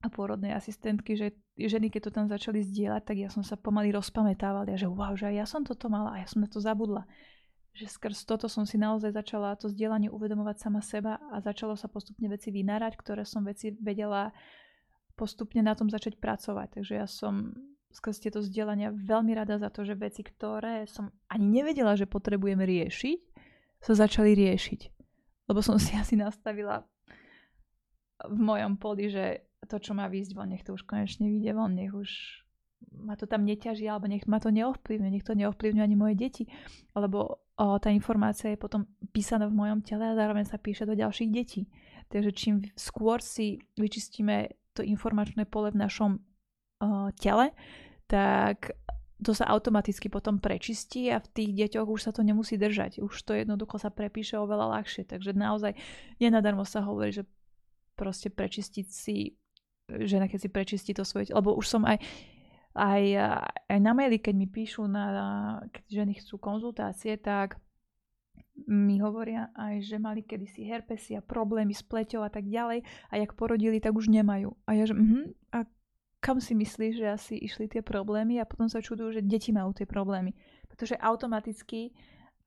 a 0.00 0.08
pôrodnej 0.08 0.56
asistentky, 0.56 1.12
že 1.12 1.36
ženy, 1.60 1.92
keď 1.92 2.08
to 2.08 2.12
tam 2.16 2.24
začali 2.24 2.64
zdieľať, 2.64 3.02
tak 3.04 3.16
ja 3.20 3.28
som 3.28 3.44
sa 3.44 3.60
pomaly 3.60 3.92
rozpamätávala, 3.92 4.64
že 4.80 4.88
wow, 4.88 5.12
že 5.12 5.28
ja 5.28 5.44
som 5.44 5.60
toto 5.60 5.92
mala 5.92 6.16
a 6.16 6.24
ja 6.24 6.26
som 6.30 6.40
na 6.40 6.48
to 6.48 6.56
zabudla 6.56 7.04
že 7.78 7.86
skrz 7.86 8.26
toto 8.26 8.50
som 8.50 8.66
si 8.66 8.74
naozaj 8.74 9.14
začala 9.14 9.54
to 9.54 9.70
zdieľanie 9.70 10.10
uvedomovať 10.10 10.56
sama 10.58 10.82
seba 10.82 11.22
a 11.30 11.38
začalo 11.38 11.78
sa 11.78 11.86
postupne 11.86 12.26
veci 12.26 12.50
vynárať, 12.50 12.98
ktoré 12.98 13.22
som 13.22 13.46
veci 13.46 13.70
vedela 13.78 14.34
postupne 15.14 15.62
na 15.62 15.78
tom 15.78 15.86
začať 15.86 16.18
pracovať. 16.18 16.82
Takže 16.82 16.94
ja 16.98 17.06
som 17.06 17.54
skrz 17.94 18.18
tieto 18.18 18.42
zdieľania 18.42 18.90
veľmi 18.90 19.30
rada 19.30 19.62
za 19.62 19.70
to, 19.70 19.86
že 19.86 19.94
veci, 19.94 20.26
ktoré 20.26 20.90
som 20.90 21.14
ani 21.30 21.62
nevedela, 21.62 21.94
že 21.94 22.10
potrebujem 22.10 22.58
riešiť, 22.58 23.18
sa 23.78 23.92
začali 23.94 24.34
riešiť. 24.34 24.80
Lebo 25.46 25.62
som 25.62 25.78
si 25.78 25.94
asi 26.02 26.18
nastavila 26.18 26.82
v 28.26 28.38
mojom 28.38 28.74
poli, 28.82 29.06
že 29.06 29.46
to, 29.70 29.78
čo 29.78 29.94
má 29.94 30.10
výjsť 30.10 30.34
von, 30.34 30.50
nech 30.50 30.66
to 30.66 30.74
už 30.74 30.82
konečne 30.82 31.30
vyjde 31.30 31.54
von, 31.54 31.78
nech 31.78 31.94
už 31.94 32.10
ma 32.94 33.14
to 33.14 33.30
tam 33.30 33.46
neťaží, 33.46 33.86
alebo 33.86 34.10
nech 34.10 34.26
ma 34.26 34.42
to 34.42 34.50
neovplyvňuje, 34.50 35.10
nech 35.14 35.26
to 35.26 35.34
neovplyvňuje 35.34 35.84
ani 35.84 35.96
moje 35.98 36.14
deti, 36.18 36.44
alebo 36.94 37.42
o, 37.58 37.76
tá 37.82 37.90
informácia 37.90 38.54
je 38.54 38.58
potom 38.60 38.86
písaná 39.10 39.50
v 39.50 39.58
mojom 39.58 39.82
tele 39.82 40.06
a 40.06 40.18
zároveň 40.18 40.46
sa 40.46 40.56
píše 40.56 40.86
do 40.86 40.94
ďalších 40.94 41.30
detí. 41.34 41.66
Takže 42.08 42.30
čím 42.32 42.54
skôr 42.78 43.20
si 43.20 43.60
vyčistíme 43.76 44.54
to 44.72 44.86
informačné 44.86 45.44
pole 45.44 45.74
v 45.74 45.80
našom 45.82 46.10
o, 46.16 46.20
tele, 47.18 47.52
tak 48.06 48.72
to 49.18 49.34
sa 49.34 49.50
automaticky 49.50 50.06
potom 50.06 50.38
prečistí 50.38 51.10
a 51.10 51.18
v 51.18 51.26
tých 51.34 51.50
deťoch 51.50 51.90
už 51.90 52.00
sa 52.06 52.14
to 52.14 52.22
nemusí 52.22 52.54
držať. 52.54 53.02
Už 53.02 53.12
to 53.26 53.34
jednoducho 53.34 53.82
sa 53.82 53.90
prepíše 53.90 54.38
oveľa 54.38 54.78
ľahšie. 54.78 55.10
Takže 55.10 55.34
naozaj 55.34 55.74
nenadarmo 56.22 56.62
sa 56.62 56.86
hovorí, 56.86 57.10
že 57.10 57.26
proste 57.98 58.30
prečistiť 58.30 58.86
si 58.86 59.34
žena, 59.90 60.30
keď 60.30 60.38
si 60.38 60.48
prečistí 60.48 60.92
to 60.94 61.02
svoje, 61.02 61.34
lebo 61.34 61.50
už 61.58 61.66
som 61.66 61.82
aj 61.82 61.98
aj, 62.78 63.02
aj 63.66 63.78
na 63.82 63.92
maili, 63.92 64.22
keď 64.22 64.34
mi 64.38 64.46
píšu, 64.46 64.86
na, 64.86 65.04
keď 65.74 65.84
ženy 66.04 66.12
chcú 66.22 66.38
konzultácie, 66.38 67.18
tak 67.18 67.58
mi 68.66 68.98
hovoria 68.98 69.54
aj, 69.54 69.86
že 69.86 69.96
mali 70.02 70.26
kedysi 70.26 70.66
herpesy 70.66 71.14
a 71.14 71.22
problémy 71.22 71.74
s 71.74 71.82
pleťou 71.86 72.26
a 72.26 72.30
tak 72.30 72.46
ďalej 72.46 72.82
a 73.10 73.14
jak 73.14 73.38
porodili, 73.38 73.78
tak 73.78 73.94
už 73.94 74.10
nemajú. 74.10 74.54
A 74.66 74.74
ja, 74.74 74.86
že 74.86 74.98
uh-huh, 74.98 75.30
a 75.54 75.66
kam 76.18 76.42
si 76.42 76.58
myslíš, 76.58 76.98
že 76.98 77.06
asi 77.06 77.34
išli 77.38 77.70
tie 77.70 77.82
problémy 77.82 78.42
a 78.42 78.48
potom 78.48 78.66
sa 78.66 78.82
čudujú, 78.82 79.18
že 79.18 79.22
deti 79.22 79.54
majú 79.54 79.70
tie 79.70 79.86
problémy. 79.86 80.34
Pretože 80.66 80.98
automaticky 80.98 81.94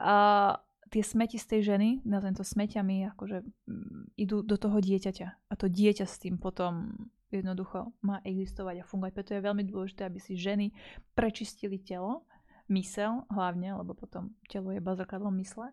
uh, 0.04 0.60
tie 0.92 1.04
smeti 1.04 1.40
z 1.40 1.46
tej 1.48 1.62
ženy, 1.76 1.90
nazvem 2.04 2.36
to 2.36 2.44
smeťami, 2.44 3.08
akože 3.16 3.48
um, 3.72 4.12
idú 4.20 4.44
do 4.44 4.60
toho 4.60 4.84
dieťaťa. 4.84 5.28
A 5.48 5.54
to 5.56 5.72
dieťa 5.72 6.04
s 6.04 6.20
tým 6.20 6.36
potom 6.36 6.92
jednoducho 7.40 7.96
má 8.04 8.20
existovať 8.28 8.84
a 8.84 8.88
fungovať. 8.88 9.14
Preto 9.16 9.32
je 9.36 9.48
veľmi 9.48 9.64
dôležité, 9.64 10.04
aby 10.04 10.20
si 10.20 10.36
ženy 10.36 10.76
prečistili 11.16 11.80
telo, 11.80 12.28
mysel 12.68 13.24
hlavne, 13.32 13.76
lebo 13.80 13.96
potom 13.96 14.36
telo 14.52 14.76
je 14.76 14.84
bazrkadlom 14.84 15.36
mysle, 15.40 15.72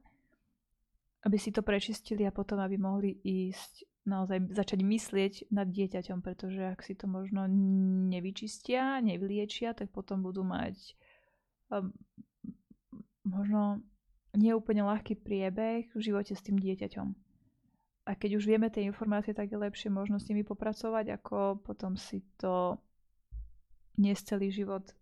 aby 1.27 1.37
si 1.39 1.51
to 1.51 1.67
prečistili 1.67 2.23
a 2.27 2.35
potom, 2.35 2.59
aby 2.63 2.79
mohli 2.79 3.19
ísť 3.23 3.87
naozaj 4.09 4.57
začať 4.57 4.81
myslieť 4.83 5.35
nad 5.53 5.69
dieťaťom, 5.69 6.25
pretože 6.25 6.65
ak 6.65 6.81
si 6.81 6.97
to 6.97 7.05
možno 7.05 7.45
nevyčistia, 8.09 9.05
nevyliečia, 9.05 9.77
tak 9.77 9.93
potom 9.93 10.25
budú 10.25 10.49
mať 10.49 10.97
um, 11.69 11.93
možno 13.29 13.85
neúplne 14.33 14.81
ľahký 14.81 15.21
priebeh 15.21 15.93
v 15.93 16.01
živote 16.01 16.33
s 16.33 16.41
tým 16.41 16.57
dieťaťom 16.57 17.28
a 18.09 18.17
keď 18.17 18.41
už 18.41 18.49
vieme 18.49 18.73
tie 18.73 18.89
informácie, 18.89 19.37
tak 19.37 19.53
je 19.53 19.61
lepšie 19.61 19.93
možno 19.93 20.17
s 20.17 20.33
nimi 20.33 20.41
popracovať, 20.41 21.21
ako 21.21 21.61
potom 21.61 21.93
si 22.01 22.25
to 22.41 22.81
niesť 24.01 24.33
celý 24.33 24.49
život, 24.49 24.97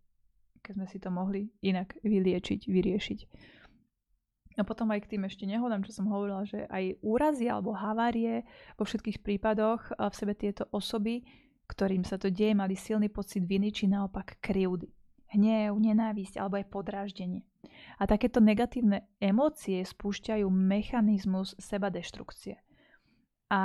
keď 0.59 0.73
sme 0.75 0.87
si 0.91 0.99
to 0.99 1.15
mohli 1.15 1.55
inak 1.63 1.95
vyliečiť, 2.03 2.67
vyriešiť. 2.67 3.21
A 4.59 4.67
potom 4.67 4.91
aj 4.91 5.07
k 5.07 5.15
tým 5.15 5.23
ešte 5.29 5.47
nehodám, 5.47 5.87
čo 5.87 5.95
som 5.95 6.11
hovorila, 6.11 6.43
že 6.43 6.67
aj 6.67 6.99
úrazy 7.05 7.47
alebo 7.47 7.77
havárie 7.77 8.43
vo 8.75 8.83
všetkých 8.83 9.23
prípadoch 9.23 9.95
v 9.95 10.15
sebe 10.17 10.35
tieto 10.35 10.67
osoby, 10.75 11.23
ktorým 11.71 12.03
sa 12.03 12.19
to 12.19 12.33
deje, 12.33 12.59
mali 12.59 12.75
silný 12.75 13.07
pocit 13.07 13.47
viny 13.47 13.71
či 13.71 13.87
naopak 13.87 14.43
krivdy. 14.43 14.91
Hnev, 15.31 15.79
nenávisť 15.79 16.43
alebo 16.43 16.59
aj 16.59 16.67
podráždenie. 16.73 17.45
A 18.01 18.09
takéto 18.09 18.41
negatívne 18.43 19.07
emócie 19.23 19.85
spúšťajú 19.85 20.49
mechanizmus 20.49 21.55
seba 21.61 21.93
deštrukcie. 21.93 22.66
A, 23.53 23.63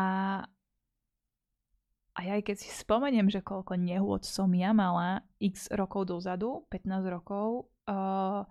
a 2.13 2.19
ja 2.21 2.33
aj 2.37 2.43
keď 2.45 2.55
si 2.61 2.69
spomeniem, 2.69 3.27
že 3.33 3.41
koľko 3.41 3.77
nehôd 3.77 4.27
som 4.27 4.51
ja 4.53 4.75
mala 4.75 5.25
x 5.41 5.71
rokov 5.73 6.09
dozadu, 6.09 6.69
15 6.69 7.01
rokov, 7.09 7.71
uh, 7.89 8.45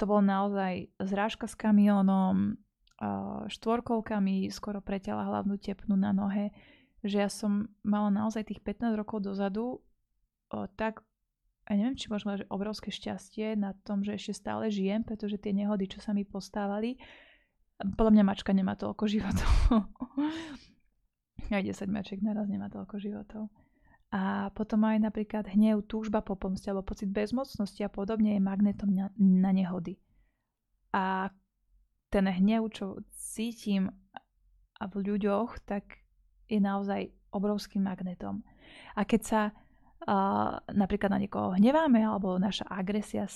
to 0.00 0.04
bol 0.08 0.24
naozaj 0.24 0.88
zrážka 0.98 1.44
s 1.44 1.54
kamionom, 1.54 2.56
uh, 2.56 3.44
štvorkolkami 3.52 4.48
skoro 4.48 4.80
preťala 4.80 5.28
hlavnú 5.28 5.60
tepnu 5.60 5.94
na 6.00 6.16
nohe, 6.16 6.50
že 7.04 7.20
ja 7.20 7.28
som 7.28 7.68
mala 7.84 8.08
naozaj 8.08 8.48
tých 8.48 8.64
15 8.64 8.96
rokov 8.96 9.20
dozadu 9.20 9.84
uh, 10.54 10.68
tak 10.80 11.04
ja 11.64 11.80
neviem, 11.80 11.96
či 11.96 12.12
môžem 12.12 12.44
že 12.44 12.52
obrovské 12.52 12.92
šťastie 12.92 13.56
na 13.56 13.72
tom, 13.88 14.04
že 14.04 14.20
ešte 14.20 14.36
stále 14.36 14.68
žijem, 14.68 15.00
pretože 15.00 15.40
tie 15.40 15.56
nehody, 15.56 15.88
čo 15.88 15.96
sa 16.04 16.12
mi 16.12 16.28
postávali, 16.28 17.00
podľa 17.78 18.12
mňa 18.14 18.24
mačka 18.24 18.50
nemá 18.54 18.78
toľko 18.78 19.04
životov. 19.10 19.50
Aj 21.54 21.60
10 21.60 21.76
mačiek 21.90 22.22
naraz 22.24 22.48
nemá 22.48 22.70
toľko 22.70 22.96
životov. 23.02 23.52
A 24.14 24.54
potom 24.54 24.86
aj 24.86 25.02
napríklad 25.02 25.50
hnev, 25.50 25.90
túžba 25.90 26.22
po 26.22 26.38
pomste 26.38 26.70
alebo 26.70 26.86
pocit 26.86 27.10
bezmocnosti 27.10 27.82
a 27.82 27.90
podobne 27.90 28.38
je 28.38 28.46
magnetom 28.46 28.86
na, 28.94 29.10
na 29.18 29.50
nehody. 29.50 29.98
A 30.94 31.34
ten 32.14 32.30
hnev, 32.30 32.70
čo 32.70 33.02
cítim 33.10 33.90
a 34.78 34.84
v 34.86 34.94
ľuďoch, 35.02 35.66
tak 35.66 36.06
je 36.46 36.62
naozaj 36.62 37.10
obrovským 37.34 37.82
magnetom. 37.82 38.46
A 38.94 39.02
keď 39.02 39.20
sa 39.26 39.40
uh, 39.50 40.62
napríklad 40.70 41.10
na 41.10 41.18
niekoho 41.18 41.58
hneváme 41.58 41.98
alebo 42.06 42.38
naša 42.38 42.70
agresia 42.70 43.26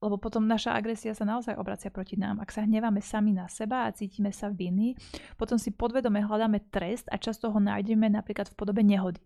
lebo 0.00 0.20
potom 0.20 0.44
naša 0.44 0.76
agresia 0.76 1.16
sa 1.16 1.24
naozaj 1.24 1.56
obracia 1.56 1.88
proti 1.88 2.20
nám. 2.20 2.40
Ak 2.44 2.52
sa 2.52 2.68
hneváme 2.68 3.00
sami 3.00 3.32
na 3.32 3.48
seba 3.48 3.88
a 3.88 3.94
cítime 3.96 4.28
sa 4.28 4.52
viny, 4.52 4.92
potom 5.40 5.56
si 5.56 5.72
podvedome 5.72 6.20
hľadáme 6.20 6.68
trest 6.68 7.08
a 7.08 7.16
často 7.16 7.48
ho 7.48 7.58
nájdeme 7.58 8.12
napríklad 8.12 8.52
v 8.52 8.58
podobe 8.58 8.84
nehody. 8.84 9.24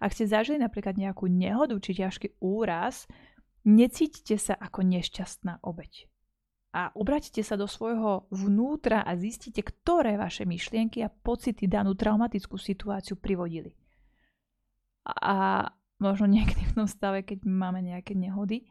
Ak 0.00 0.16
ste 0.16 0.24
zažili 0.24 0.56
napríklad 0.56 0.96
nejakú 0.96 1.28
nehodu 1.28 1.76
či 1.76 1.92
ťažký 2.00 2.40
úraz, 2.40 3.04
necítite 3.68 4.40
sa 4.40 4.56
ako 4.56 4.80
nešťastná 4.80 5.60
obeď. 5.60 6.08
A 6.72 6.92
obraťte 6.92 7.40
sa 7.40 7.56
do 7.56 7.64
svojho 7.64 8.28
vnútra 8.28 9.00
a 9.04 9.16
zistite, 9.16 9.64
ktoré 9.64 10.20
vaše 10.20 10.44
myšlienky 10.44 11.00
a 11.00 11.12
pocity 11.12 11.64
danú 11.64 11.96
traumatickú 11.96 12.60
situáciu 12.60 13.16
privodili. 13.16 13.72
A 15.08 15.64
možno 15.96 16.28
niekedy 16.28 16.64
v 16.68 16.76
tom 16.76 16.88
stave, 16.88 17.24
keď 17.24 17.44
máme 17.48 17.80
nejaké 17.80 18.12
nehody, 18.12 18.68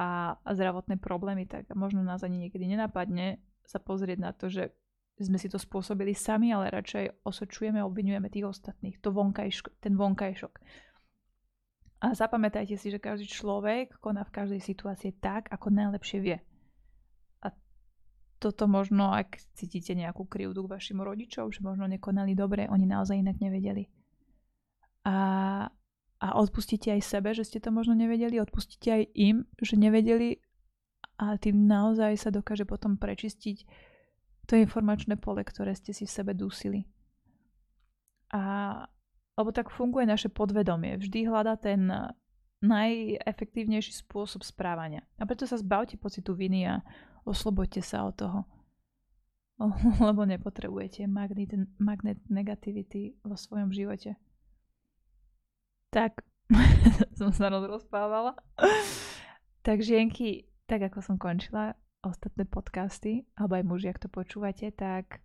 a, 0.00 0.40
zdravotné 0.48 0.96
problémy, 0.96 1.44
tak 1.44 1.68
možno 1.76 2.00
nás 2.00 2.24
ani 2.24 2.48
niekedy 2.48 2.64
nenapadne 2.64 3.36
sa 3.68 3.76
pozrieť 3.76 4.18
na 4.18 4.32
to, 4.32 4.48
že 4.48 4.72
sme 5.20 5.36
si 5.36 5.52
to 5.52 5.60
spôsobili 5.60 6.16
sami, 6.16 6.48
ale 6.48 6.72
radšej 6.72 7.28
osočujeme 7.28 7.76
a 7.76 7.84
obvinujeme 7.84 8.32
tých 8.32 8.48
ostatných, 8.48 8.96
to 9.04 9.12
vonkajšok, 9.12 9.76
ten 9.84 9.92
vonkajšok. 10.00 10.54
A 12.00 12.16
zapamätajte 12.16 12.80
si, 12.80 12.88
že 12.88 12.96
každý 12.96 13.28
človek 13.28 14.00
koná 14.00 14.24
v 14.24 14.32
každej 14.32 14.64
situácii 14.64 15.20
tak, 15.20 15.52
ako 15.52 15.68
najlepšie 15.68 16.18
vie. 16.24 16.40
A 17.44 17.52
toto 18.40 18.64
možno, 18.64 19.12
ak 19.12 19.36
cítite 19.52 19.92
nejakú 19.92 20.24
krivdu 20.24 20.64
k 20.64 20.80
vašim 20.80 21.04
rodičom, 21.04 21.52
že 21.52 21.60
možno 21.60 21.84
nekonali 21.84 22.32
dobre, 22.32 22.64
oni 22.72 22.88
naozaj 22.88 23.20
inak 23.20 23.36
nevedeli. 23.36 23.84
A 25.04 25.68
a 26.20 26.36
odpustíte 26.36 26.92
aj 26.92 27.00
sebe, 27.00 27.32
že 27.32 27.48
ste 27.48 27.58
to 27.64 27.72
možno 27.72 27.96
nevedeli, 27.96 28.36
odpustíte 28.36 28.92
aj 28.92 29.02
im, 29.16 29.48
že 29.56 29.80
nevedeli 29.80 30.36
a 31.16 31.40
tým 31.40 31.64
naozaj 31.64 32.20
sa 32.20 32.28
dokáže 32.28 32.68
potom 32.68 33.00
prečistiť 33.00 33.64
to 34.44 34.52
informačné 34.60 35.16
pole, 35.16 35.40
ktoré 35.40 35.72
ste 35.72 35.96
si 35.96 36.04
v 36.04 36.12
sebe 36.12 36.32
dusili. 36.36 36.84
A 38.36 38.84
lebo 39.40 39.56
tak 39.56 39.72
funguje 39.72 40.04
naše 40.04 40.28
podvedomie. 40.28 41.00
Vždy 41.00 41.24
hľada 41.24 41.56
ten 41.56 41.88
najefektívnejší 42.60 44.04
spôsob 44.04 44.44
správania. 44.44 45.00
A 45.16 45.24
preto 45.24 45.48
sa 45.48 45.56
zbavte 45.56 45.96
pocitu 45.96 46.36
viny 46.36 46.68
a 46.68 46.84
osloboďte 47.24 47.80
sa 47.80 48.04
od 48.04 48.14
toho. 48.20 48.40
Lebo 50.08 50.28
nepotrebujete 50.28 51.08
magnet, 51.08 51.56
magnet 51.80 52.20
negativity 52.28 53.16
vo 53.24 53.32
svojom 53.32 53.72
živote 53.72 54.20
tak 55.90 56.22
som 57.18 57.30
sa 57.34 57.50
rozprávala. 57.50 58.34
tak 59.66 59.82
žienky, 59.82 60.46
tak 60.66 60.86
ako 60.90 60.98
som 61.02 61.16
končila 61.18 61.74
ostatné 62.00 62.48
podcasty, 62.48 63.28
alebo 63.36 63.60
aj 63.60 63.64
muži, 63.66 63.86
ak 63.92 64.02
to 64.02 64.08
počúvate, 64.08 64.72
tak 64.72 65.20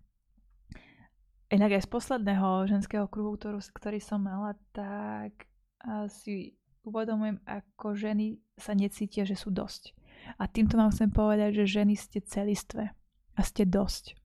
inak 1.48 1.80
aj 1.80 1.88
z 1.88 1.90
posledného 1.90 2.68
ženského 2.68 3.08
kruhu, 3.08 3.40
ktorú, 3.40 3.64
ktorý 3.64 4.04
som 4.04 4.26
mala, 4.26 4.60
tak 4.76 5.48
si 6.12 6.58
uvedomujem, 6.84 7.40
ako 7.46 7.96
ženy 7.96 8.42
sa 8.58 8.74
necítia, 8.76 9.24
že 9.24 9.38
sú 9.38 9.54
dosť. 9.54 9.94
A 10.42 10.50
týmto 10.50 10.76
vám 10.76 10.90
chcem 10.90 11.14
povedať, 11.14 11.64
že 11.64 11.82
ženy 11.82 11.94
ste 11.94 12.20
celistve 12.26 12.92
a 13.38 13.42
ste 13.46 13.64
dosť. 13.64 14.18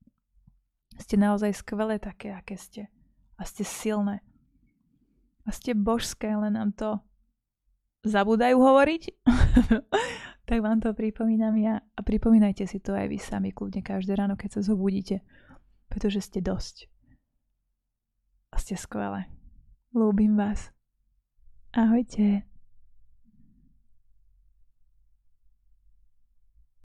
Ste 1.00 1.16
naozaj 1.16 1.60
skvelé 1.60 2.00
také, 2.00 2.32
aké 2.32 2.56
ste. 2.56 2.82
A 3.40 3.48
ste 3.48 3.64
silné 3.64 4.20
a 5.44 5.50
ste 5.52 5.72
božské, 5.76 6.32
len 6.36 6.56
nám 6.56 6.72
to 6.76 7.00
zabúdajú 8.04 8.56
hovoriť. 8.56 9.02
tak 10.48 10.58
vám 10.66 10.82
to 10.82 10.90
pripomínam 10.96 11.54
ja 11.60 11.78
a 11.94 12.00
pripomínajte 12.02 12.66
si 12.66 12.82
to 12.82 12.90
aj 12.90 13.06
vy 13.06 13.18
sami 13.22 13.54
kľudne 13.54 13.86
každé 13.86 14.18
ráno, 14.18 14.34
keď 14.34 14.58
sa 14.58 14.74
zobudíte, 14.74 15.22
pretože 15.86 16.26
ste 16.26 16.42
dosť. 16.42 16.90
A 18.50 18.58
ste 18.58 18.74
skvelé. 18.74 19.30
Lúbim 19.94 20.34
vás. 20.34 20.74
Ahojte. 21.70 22.49